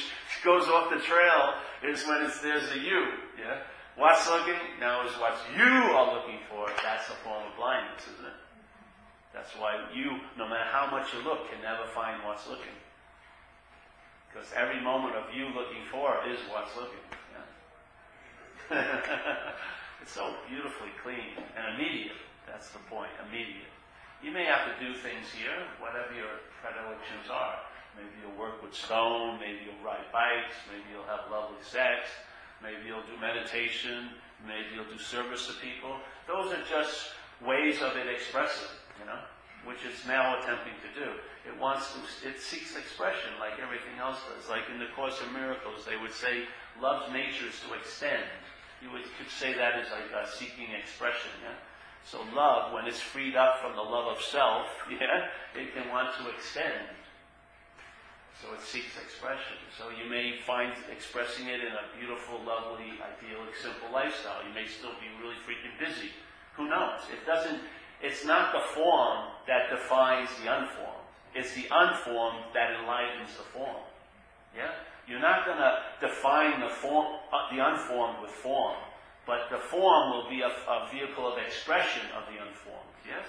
[0.44, 1.54] goes off the trail
[1.84, 3.08] is when it's there's a you.
[3.40, 3.62] Yeah?
[3.96, 6.68] What's looking now is what you are looking for.
[6.84, 8.40] That's a form of blindness, isn't it?
[9.34, 12.76] That's why you, no matter how much you look, can never find what's looking.
[14.28, 17.00] Because every moment of you looking for is what's looking.
[20.06, 22.22] It's so beautifully clean and immediate.
[22.46, 23.10] That's the point.
[23.26, 23.74] Immediate.
[24.22, 27.58] You may have to do things here, whatever your predilections are.
[27.98, 32.06] Maybe you'll work with stone, maybe you'll ride bikes, maybe you'll have lovely sex,
[32.62, 34.14] maybe you'll do meditation,
[34.46, 35.98] maybe you'll do service to people.
[36.30, 38.70] Those are just ways of it expressing,
[39.02, 39.26] you know,
[39.66, 41.18] which it's now attempting to do.
[41.50, 44.46] It wants to, it seeks expression like everything else does.
[44.54, 46.46] Like in the Course of Miracles, they would say
[46.78, 48.30] love's nature is to extend.
[48.82, 51.56] You would, could say that is like a seeking expression, yeah?
[52.06, 56.14] So love, when it's freed up from the love of self, yeah, it can want
[56.22, 56.86] to extend.
[58.42, 59.58] So it seeks expression.
[59.78, 64.46] So you may find expressing it in a beautiful, lovely, idyllic, simple lifestyle.
[64.46, 66.12] You may still be really freaking busy.
[66.58, 67.00] Who knows?
[67.12, 67.60] It doesn't,
[68.04, 71.10] it's not the form that defines the unformed.
[71.34, 73.84] It's the unformed that enlightens the form.
[74.56, 74.72] Yeah?
[75.08, 78.76] You're not going to define the form, uh, the unformed with form,
[79.28, 82.90] but the form will be a, a vehicle of expression of the unformed.
[83.06, 83.26] Yes?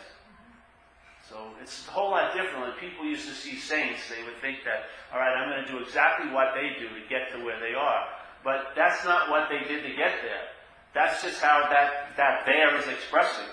[1.28, 2.60] So it's a whole lot different.
[2.60, 5.70] When people used to see saints, they would think that, all right, I'm going to
[5.70, 8.06] do exactly what they do to get to where they are.
[8.44, 10.46] But that's not what they did to get there.
[10.94, 13.50] That's just how that, that there is expressing.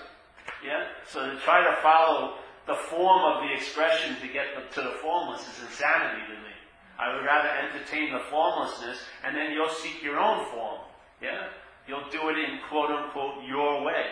[0.64, 0.86] Yeah?
[1.10, 5.42] So to try to follow the form of the expression to get to the formless
[5.42, 6.53] is insanity to me.
[6.98, 10.80] I would rather entertain the formlessness and then you'll seek your own form.
[11.20, 11.48] Yeah?
[11.86, 14.06] You'll do it in quote unquote your way.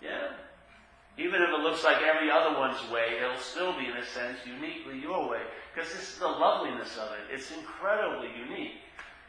[0.00, 0.32] Yeah?
[1.18, 4.38] Even if it looks like every other one's way, it'll still be, in a sense,
[4.46, 5.42] uniquely your way.
[5.74, 7.34] Because this is the loveliness of it.
[7.34, 8.80] It's incredibly unique,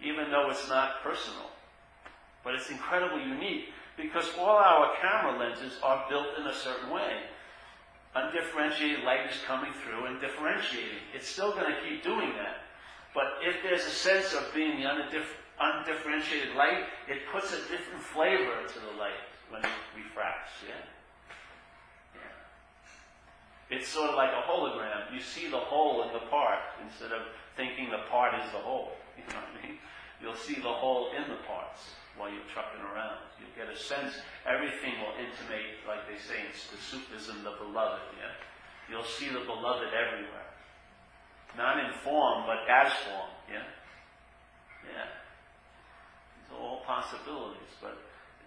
[0.01, 1.51] even though it's not personal.
[2.43, 3.65] But it's incredibly unique
[3.97, 7.23] because all our camera lenses are built in a certain way.
[8.15, 11.01] Undifferentiated light is coming through and differentiating.
[11.15, 12.61] It's still going to keep doing that.
[13.13, 18.67] But if there's a sense of being the undifferentiated light, it puts a different flavor
[18.67, 20.51] to the light when it refracts.
[20.67, 20.81] Yeah?
[23.69, 25.13] It's sort of like a hologram.
[25.13, 27.21] You see the whole in the part instead of
[27.57, 28.91] thinking the part is the whole.
[29.17, 29.77] You know what I mean?
[30.23, 33.27] You'll see the whole in the parts while you're trucking around.
[33.35, 34.15] You'll get a sense.
[34.47, 38.07] Everything will intimate, like they say, it's the Sufism, the beloved.
[38.15, 38.31] Yeah,
[38.87, 40.47] you'll see the beloved everywhere,
[41.59, 43.35] not in form but as form.
[43.51, 43.67] Yeah,
[44.87, 45.11] yeah.
[46.39, 47.99] These are all possibilities, but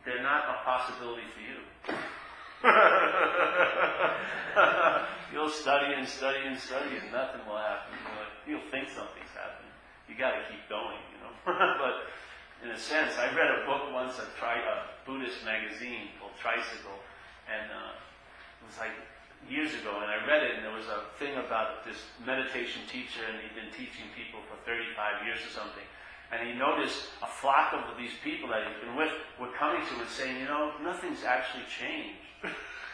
[0.08, 1.60] they're not a possibility for you.
[5.32, 7.92] You'll study and study and study and nothing will happen.
[8.46, 9.65] You'll, think something's happening.
[10.08, 11.34] You got to keep going, you know.
[11.82, 12.10] but
[12.62, 16.98] in a sense, I read a book once, a, tri- a Buddhist magazine called Tricycle,
[17.46, 18.94] and uh, it was like
[19.50, 23.22] years ago, and I read it, and there was a thing about this meditation teacher,
[23.26, 25.84] and he'd been teaching people for 35 years or something.
[26.34, 29.92] And he noticed a flock of these people that he'd been with were coming to
[29.94, 32.18] him and saying, you know, nothing's actually changed.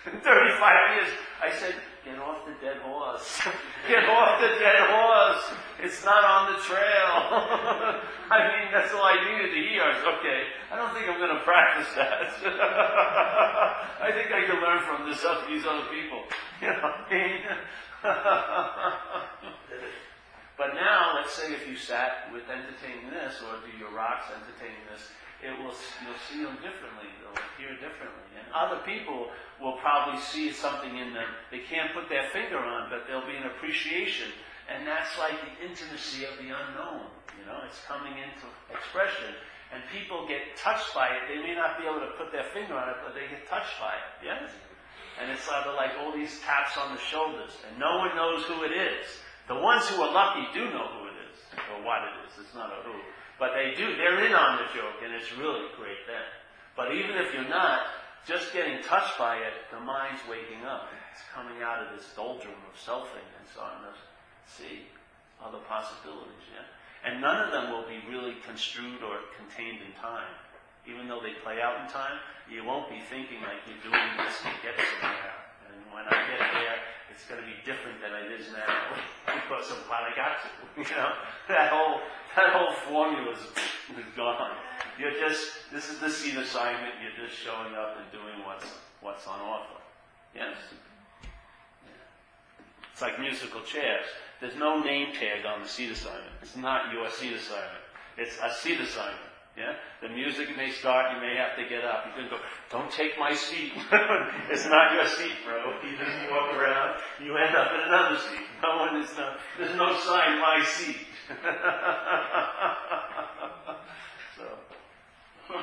[0.04, 1.10] In 35 years,
[1.40, 3.40] I said, get off the dead horse.
[3.88, 5.44] get off the dead horse.
[5.80, 7.12] It's not on the trail.
[8.30, 9.82] I mean, that's all I needed to hear.
[10.18, 12.34] Okay, I don't think I'm going to practice that.
[14.02, 16.22] I think I can learn from this, these other people.
[16.60, 17.40] You know what I mean?
[20.58, 20.91] But now,
[21.32, 25.00] let's say if you sat with entertaining this, or do your rocks entertaining this,
[25.40, 25.72] it will
[26.04, 27.08] you'll see them differently.
[27.24, 32.12] They'll appear differently, and other people will probably see something in them they can't put
[32.12, 34.28] their finger on, but there'll be an appreciation,
[34.68, 37.08] and that's like the intimacy of the unknown.
[37.40, 39.32] You know, it's coming into expression,
[39.72, 41.32] and people get touched by it.
[41.32, 43.80] They may not be able to put their finger on it, but they get touched
[43.80, 44.20] by it.
[44.20, 44.52] Yes.
[45.16, 48.44] And it's sort of like all these taps on the shoulders, and no one knows
[48.44, 49.08] who it is.
[49.48, 51.01] The ones who are lucky do know who
[51.72, 52.44] or what it is.
[52.44, 52.96] It's not a who.
[53.38, 53.96] But they do.
[53.96, 56.26] They're in on the joke, and it's really great then.
[56.76, 57.90] But even if you're not,
[58.26, 60.88] just getting touched by it, the mind's waking up.
[61.12, 63.94] It's coming out of this doldrum of selfing and starting to
[64.46, 64.86] see
[65.42, 66.64] other possibilities, yeah?
[67.02, 70.30] And none of them will be really construed or contained in time.
[70.86, 72.14] Even though they play out in time,
[72.46, 75.34] you won't be thinking like you're doing this to get somewhere.
[75.66, 76.78] And when I get there,
[77.12, 78.96] it's going to be different than it is now
[79.26, 80.48] because of what I got to.
[80.80, 81.12] You know,
[81.48, 82.00] that whole
[82.36, 83.44] that whole formula is,
[84.16, 84.56] gone.
[84.98, 86.94] You're just this is the seed assignment.
[87.02, 88.66] You're just showing up and doing what's
[89.00, 89.80] what's on offer.
[90.34, 90.56] Yes.
[92.92, 94.06] It's like musical chairs.
[94.40, 96.32] There's no name tag on the seat assignment.
[96.40, 97.84] It's not your seat assignment.
[98.16, 99.31] It's a seat assignment.
[99.56, 99.74] Yeah?
[100.00, 102.06] The music may start, you may have to get up.
[102.06, 102.38] You can go,
[102.70, 103.72] don't take my seat.
[104.50, 105.74] it's not your seat, bro.
[105.84, 108.40] You just walk around, you end up in another seat.
[108.62, 110.96] No one is, no, there's no sign, my seat.
[114.36, 114.44] so.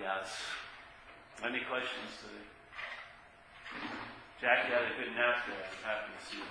[0.00, 0.42] yes.
[1.44, 2.46] Any questions today?
[4.40, 5.56] Jackie had a good nap there.
[5.56, 6.44] I'm happy to see you.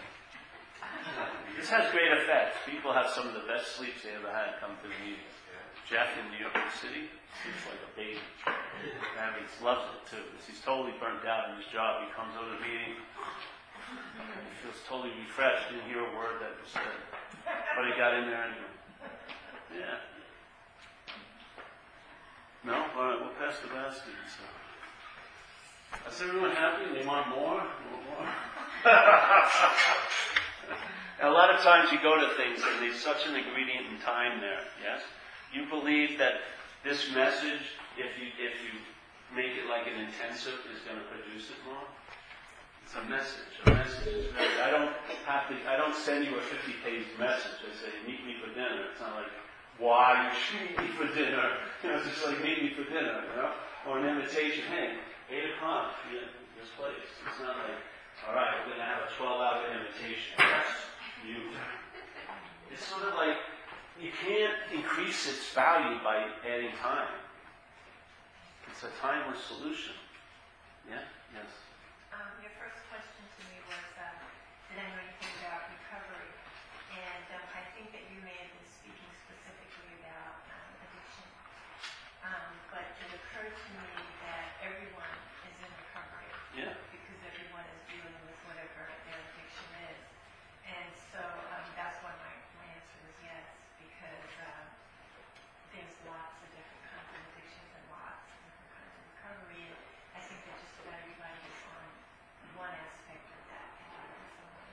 [1.58, 2.56] This has great effects.
[2.64, 5.36] People have some of the best sleeps they ever had come to the meetings.
[5.90, 7.10] Jeff in New York City
[7.42, 8.22] sleeps like a baby.
[9.18, 10.24] And he loves it too.
[10.46, 12.06] He's totally burnt out in his job.
[12.06, 12.94] He comes over to the meeting.
[12.96, 15.74] He feels totally refreshed.
[15.74, 17.00] Didn't hear a word that was said.
[17.76, 18.74] But he got in there anyway.
[19.74, 19.98] Yeah.
[22.64, 22.86] No?
[22.96, 24.14] All right, we'll pass the basket.
[24.30, 24.46] So.
[26.06, 26.86] Is everyone happy?
[26.94, 27.66] They want more?
[27.66, 28.30] more?
[31.22, 34.40] a lot of times you go to things and there's such an ingredient in time
[34.40, 35.04] there, yes?
[35.52, 36.40] You believe that
[36.84, 38.80] this message, if you, if you
[39.36, 41.84] make it like an intensive, is going to produce it more?
[42.86, 43.54] It's a message.
[43.68, 44.96] A message is very, I don't
[45.28, 47.60] have to, I don't send you a 50 page message.
[47.62, 48.90] I say, meet me for dinner.
[48.90, 49.30] It's not like,
[49.78, 51.60] why you treat me for dinner.
[51.80, 53.56] You know, it's just like meet me for dinner, you know?
[53.88, 55.00] Or an invitation, hey,
[55.32, 56.28] 8 o'clock, you know,
[56.60, 57.08] this place.
[57.24, 57.80] It's not like,
[58.28, 60.36] all right, we're going to have a 12 hour invitation.
[60.36, 60.89] That's
[61.26, 61.52] you.
[62.72, 63.38] It's sort of like,
[64.00, 67.12] you can't increase its value by adding time.
[68.70, 69.98] It's a timeless solution.
[70.88, 71.04] Yeah?
[71.36, 71.50] Yes.
[72.16, 74.06] Um, your first question to me was, uh,
[74.72, 76.32] did I know anything about recovery?
[76.94, 81.28] And um, I think that you may have been speaking specifically about um, addiction.
[82.24, 83.90] Um, but it occurred to me
[84.24, 85.16] that everyone
[85.50, 86.74] is in recovery Yeah.
[86.94, 90.02] because everyone is dealing with whatever their addiction is.
[90.70, 93.46] And so um, that's why my, my answer was yes,
[93.82, 94.66] because um,
[95.74, 99.62] there's lots of different kinds of addictions and lots of different kinds of recovery.
[99.66, 99.78] And
[100.18, 101.86] I think that just about everybody is on
[102.60, 104.70] one aspect of that in some way.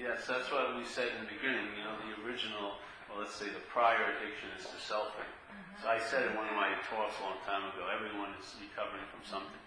[0.00, 1.76] Yes, that's what we said in the beginning.
[1.76, 5.28] You know, the original, well, let's say the prior addiction is to selfing.
[5.28, 5.84] Mm-hmm.
[5.84, 9.04] So I said in one of my talks a long time ago, everyone is recovering
[9.12, 9.60] from something.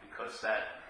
[0.00, 0.80] Because that,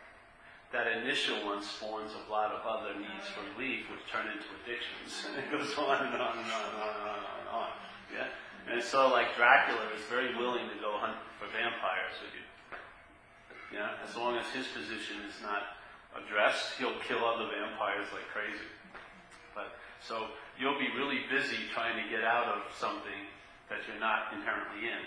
[0.71, 5.18] that initial one spawns a lot of other needs for relief, which turn into addictions.
[5.27, 7.71] And it goes on and on and on and on and on and on.
[8.14, 8.31] Yeah?
[8.71, 12.47] And of like Dracula is very willing to go hunt for vampires with you.
[13.75, 13.99] Yeah?
[14.07, 15.80] As long as his position is not
[16.31, 18.70] addressed, he'll kill other vampires like crazy.
[19.51, 23.26] But so you'll be really busy trying to get out of something
[23.66, 25.03] that you're not inherently in.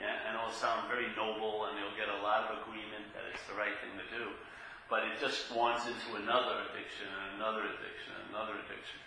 [0.00, 3.44] Yeah, and it'll sound very noble, and you'll get a lot of agreement that it's
[3.48, 4.32] the right thing to do.
[4.92, 9.00] But it just spawns into another addiction, and another addiction, and another addiction.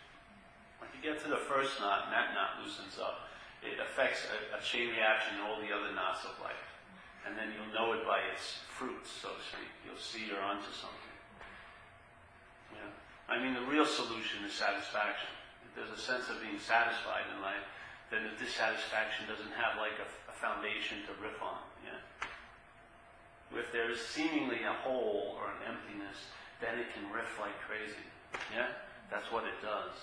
[0.81, 3.29] When you get to the first knot, and that knot loosens up,
[3.61, 6.65] it affects a, a chain reaction in all the other knots of life.
[7.21, 9.69] And then you'll know it by its fruits, so to speak.
[9.85, 11.08] You'll see you're onto something.
[13.29, 15.29] I mean, the real solution is satisfaction.
[15.61, 17.61] If there's a sense of being satisfied in life,
[18.09, 21.61] then the dissatisfaction doesn't have like a, a foundation to riff on.
[21.85, 22.01] Yeah.
[23.53, 26.17] If there is seemingly a hole or an emptiness,
[26.57, 28.01] then it can riff like crazy.
[28.49, 28.73] Yeah,
[29.13, 29.93] that's what it does.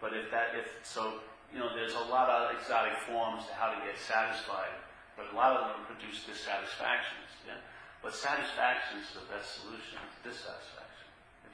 [0.00, 1.20] But if that, if so,
[1.52, 4.72] you know, there's a lot of exotic forms to how to get satisfied,
[5.20, 7.28] but a lot of them produce dissatisfactions.
[7.44, 7.60] Yeah.
[8.00, 11.03] But satisfaction is the best solution to dissatisfaction.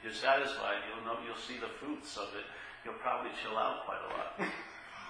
[0.03, 2.45] You're satisfied, you'll know, you'll see the fruits of it.
[2.83, 4.31] You'll probably chill out quite a lot.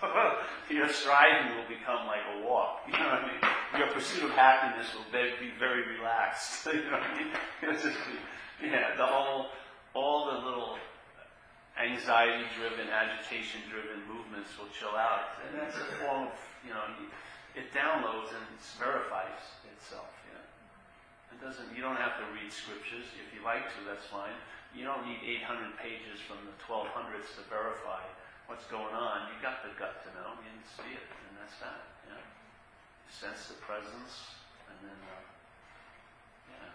[0.70, 2.84] Your striving will become like a walk.
[2.92, 3.42] You know what I mean?
[3.80, 6.68] Your pursuit of happiness will be very relaxed.
[6.74, 7.32] You know what I mean?
[8.62, 9.48] Yeah, the whole,
[9.94, 10.78] all the little
[11.80, 16.84] anxiety-driven, agitation-driven movements will chill out, and that's a form of, you know,
[17.56, 20.12] it downloads and it verifies itself.
[20.28, 20.46] You know,
[21.36, 21.68] it doesn't.
[21.76, 23.80] You don't have to read scriptures if you like to.
[23.88, 24.36] That's fine.
[24.72, 28.00] You don't need 800 pages from the 1200s to verify
[28.48, 29.28] what's going on.
[29.28, 30.40] You got the gut to know.
[30.40, 31.92] You can see it, and that's that.
[32.08, 32.16] Yeah.
[32.16, 34.40] You sense the presence,
[34.72, 35.24] and then, uh,
[36.56, 36.72] yeah.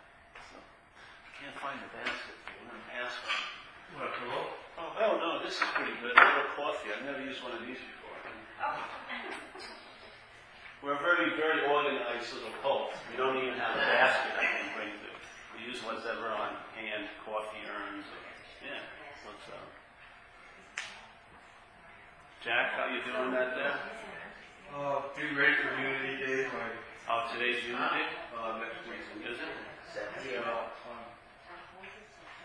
[0.52, 2.36] So, I can't find the basket.
[2.52, 3.56] I'm going to ask one.
[3.96, 4.40] What, hello?
[4.76, 6.12] Oh, hell no, this is pretty good.
[6.12, 6.92] A little coffee.
[6.92, 8.12] I've never used one of these before.
[10.84, 12.92] We're a very, very organized little cult.
[13.10, 15.15] We don't even have a basket I can bring to.
[15.56, 18.04] We use ones ever on hand, coffee urns.
[18.04, 18.20] Or,
[18.64, 18.82] yeah.
[19.24, 19.68] What's up?
[22.44, 23.76] Jack, how you doing that there?
[24.76, 26.68] Uh, do great community day, my,
[27.08, 28.02] Oh, today's Unity?
[28.34, 28.98] uh, next week.
[29.24, 29.54] Is it?
[30.34, 31.06] Yeah, um,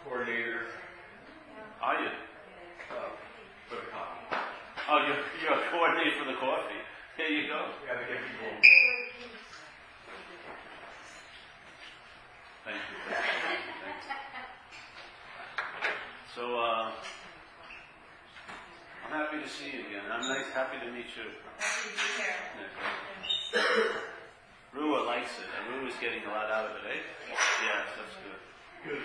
[0.05, 0.69] coordinator,
[1.81, 2.07] Are you?
[2.07, 3.09] uh,
[3.67, 4.37] for the coffee.
[4.87, 6.79] Oh, you're, you're a coordinator for the coffee.
[7.17, 7.73] Here you go.
[7.81, 8.90] We gotta get people involved.
[12.71, 13.03] Thank you.
[13.83, 13.99] Thank.
[16.31, 16.95] So, uh,
[19.03, 20.07] I'm happy to see you again.
[20.07, 21.35] I'm nice, happy to meet you.
[21.59, 22.31] Happy to be here.
[22.31, 23.99] Yeah.
[24.71, 27.03] Rua likes it, and Rua's getting a lot out of it, eh?
[27.27, 28.39] Yes, that's good.
[28.87, 29.03] Good.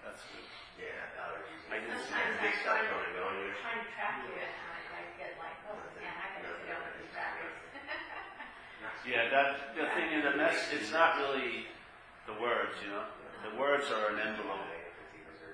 [0.00, 0.48] That's good.
[0.80, 1.12] Yeah.
[1.68, 2.48] I didn't see Sometimes that.
[2.48, 5.60] I start going, going, I'm you're trying to track you and I, I get like,
[5.68, 7.60] oh, man, I gotta sit down with these rabbits.
[9.04, 11.68] Yeah, that, the thing is, the mess, it's not really
[12.28, 13.08] the words, you know?
[13.48, 14.60] The words are an envelope.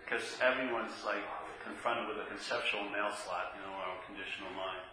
[0.02, 1.22] Because everyone's like
[1.64, 4.84] confronted with a conceptual mail slot, you know, our conditional mind.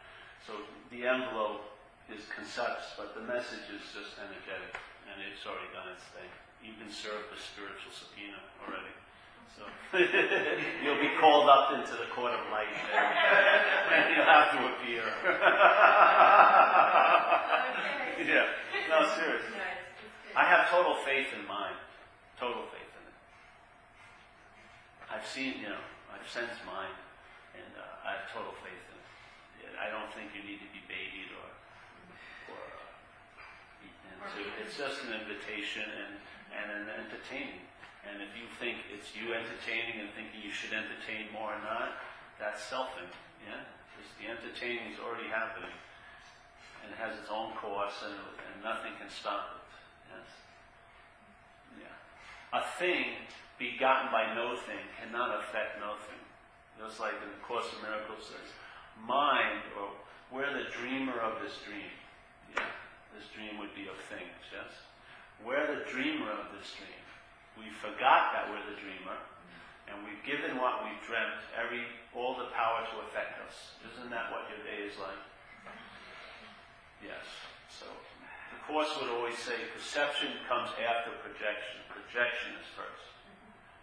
[0.48, 0.56] So
[0.94, 1.68] the envelope
[2.08, 4.80] is concepts, but the message is just energetic,
[5.12, 6.32] and it's already done its thing.
[6.64, 8.96] You've been served a spiritual subpoena already.
[9.52, 9.68] So
[10.86, 15.04] you'll be called up into the court of light, and, and you'll have to appear.
[18.32, 18.48] yeah,
[18.88, 19.60] no, seriously.
[19.60, 20.21] No, it's, it's good.
[20.36, 21.76] I have total faith in mine.
[22.40, 23.18] Total faith in it.
[25.12, 26.96] I've seen, you know, I've sensed mine,
[27.54, 29.76] and uh, I have total faith in it.
[29.76, 31.52] I don't think you need to be babied or
[34.22, 34.42] to.
[34.62, 36.14] It's just an invitation and,
[36.54, 37.66] and an entertaining.
[38.06, 42.02] And if you think it's you entertaining and thinking you should entertain more or not,
[42.42, 43.10] that's selfing.
[43.46, 43.62] Yeah?
[43.94, 45.74] Because the entertaining is already happening
[46.86, 49.61] and has its own course and, and nothing can stop it.
[51.80, 52.60] Yeah.
[52.60, 53.16] A thing
[53.62, 56.22] begotten by no thing cannot affect nothing.
[56.80, 58.50] Just like in the Course of Miracles says,
[58.98, 59.94] mind, or
[60.34, 61.94] we're the dreamer of this dream.
[62.56, 62.66] Yeah?
[63.14, 64.72] This dream would be of things, yes?
[65.46, 67.06] We're the dreamer of this dream.
[67.60, 69.18] We forgot that we're the dreamer,
[69.92, 71.84] and we've given what we've dreamt every
[72.16, 73.76] all the power to affect us.
[73.92, 75.20] Isn't that what your day is like?
[77.04, 77.24] Yes.
[77.68, 77.88] So
[78.62, 81.82] the course would always say perception comes after projection.
[81.90, 83.10] Projection is first.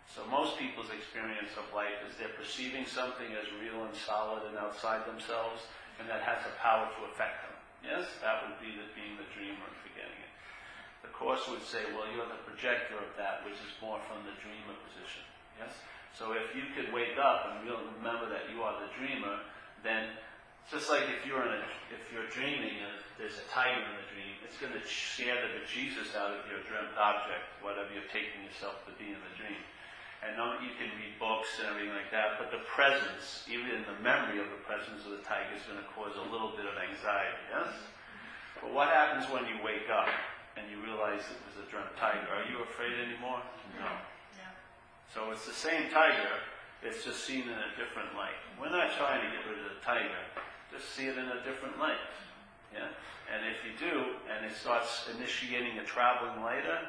[0.07, 4.55] So most people's experience of life is they're perceiving something as real and solid and
[4.55, 5.67] outside themselves,
[5.99, 7.55] and that has the power to affect them.
[7.83, 10.33] Yes, that would be the, being the dreamer and forgetting it.
[11.03, 14.35] The course would say, well, you're the projector of that, which is more from the
[14.39, 15.27] dreamer position.
[15.59, 15.75] Yes.
[16.15, 19.43] So if you could wake up and remember that you are the dreamer,
[19.83, 20.15] then
[20.69, 24.09] just like if you're in a, if you're dreaming and there's a tiger in the
[24.13, 28.45] dream, it's going to scare the bejesus out of your dreamt object, whatever you're taking
[28.45, 29.61] yourself to be in the dream.
[30.21, 33.87] And no, you can read books and everything like that, but the presence, even in
[33.87, 36.67] the memory of the presence of the tiger, is going to cause a little bit
[36.67, 37.39] of anxiety.
[37.49, 37.71] Yes.
[38.59, 40.11] But what happens when you wake up
[40.59, 42.27] and you realize it was a dreamt tiger?
[42.29, 43.41] Are you afraid anymore?
[43.79, 43.95] No.
[45.15, 46.37] So it's the same tiger,
[46.83, 48.37] it's just seen in a different light.
[48.61, 50.21] We're not trying to get rid of the tiger,
[50.73, 52.01] just see it in a different light.
[52.73, 52.93] Yeah?
[53.29, 56.81] And if you do, and it starts initiating a traveling later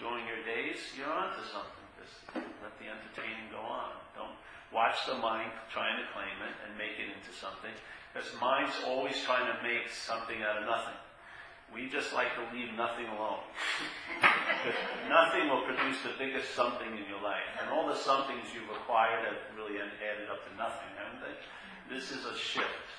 [0.00, 1.84] during your days, you're onto something.
[2.00, 3.92] Just let the entertaining go on.
[4.16, 4.36] Don't
[4.72, 7.72] watch the mind trying to claim it and make it into something.
[8.12, 10.96] Because mind's always trying to make something out of nothing.
[11.72, 13.44] We just like to leave nothing alone.
[15.08, 17.48] nothing will produce the biggest something in your life.
[17.60, 21.36] And all the somethings you've acquired have really added up to nothing, haven't they?
[21.88, 22.92] This is a shift.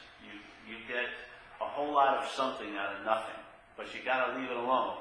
[0.67, 1.09] You, you get
[1.61, 3.39] a whole lot of something out of nothing,
[3.77, 4.97] but you gotta leave it alone.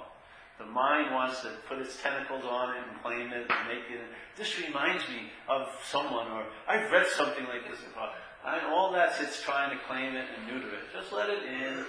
[0.58, 4.00] The mind wants to put its tentacles on it and claim it and make it.
[4.36, 8.10] This reminds me of someone, or I've read something like this before.
[8.44, 10.84] And all that's it's trying to claim it and neuter it.
[10.92, 11.84] Just let it in.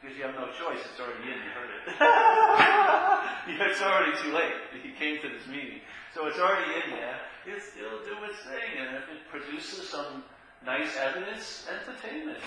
[0.00, 0.80] Because you have no choice.
[0.82, 1.38] It's already in.
[1.38, 1.84] You heard it.
[3.70, 4.56] it's already too late.
[4.82, 5.80] He came to this meeting.
[6.14, 7.20] So it's already in there.
[7.46, 8.82] It'll do its thing.
[8.82, 10.24] And if it produces some
[10.66, 12.40] nice evidence, entertain it.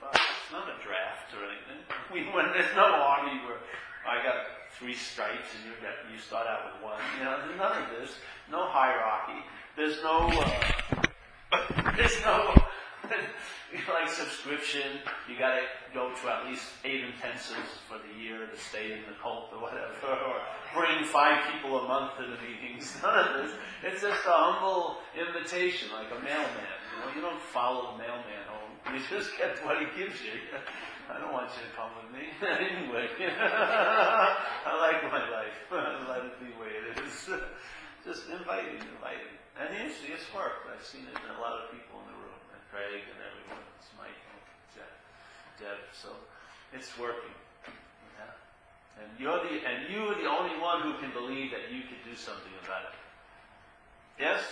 [0.00, 0.08] The?
[0.08, 1.84] It's not a draft or anything.
[2.10, 3.62] We, when there's no army where
[4.02, 4.34] I got
[4.76, 6.98] three stripes and you got, you start out with one.
[7.18, 8.16] You know, there's none of this.
[8.50, 9.46] No hierarchy.
[9.76, 12.52] There's no, uh, there's no,
[13.94, 14.98] like subscription,
[15.28, 15.62] you gotta
[15.94, 19.62] go to at least eight intensives for the year to stay in the cult or
[19.62, 20.42] whatever, or
[20.74, 22.96] bring five people a month to the meetings.
[23.02, 23.56] None of this.
[23.82, 26.78] It's just a humble invitation, like a mailman.
[26.90, 28.59] You know, you don't follow the mailman home.
[28.88, 30.40] You just get what he gives you.
[31.10, 32.30] I don't want you to come with me.
[32.40, 35.58] anyway, I like my life.
[36.08, 37.28] Let it be the way it is.
[38.06, 39.34] just inviting, inviting.
[39.58, 40.70] And it's, it's worked.
[40.70, 42.40] I've seen it in a lot of people in the room.
[42.54, 43.62] and Craig and everyone.
[43.76, 44.38] It's Michael,
[44.72, 44.94] Jeff,
[45.58, 45.78] Deb.
[45.92, 46.14] So
[46.72, 47.34] it's working.
[48.16, 49.02] Yeah.
[49.02, 52.00] And you're the and you are the only one who can believe that you could
[52.06, 52.96] do something about it.
[54.16, 54.46] Yes?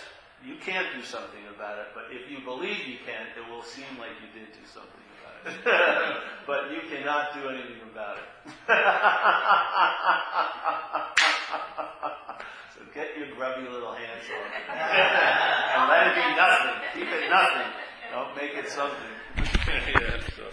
[0.45, 3.97] You can't do something about it, but if you believe you can, it will seem
[3.99, 5.59] like you did do something about it.
[6.47, 8.23] but you cannot do anything about it.
[12.73, 14.31] so get your grubby little hands it.
[14.71, 16.75] and let it be nothing.
[16.95, 17.71] Keep it nothing.
[18.11, 19.13] Don't make it something.
[19.67, 20.43] yeah, so.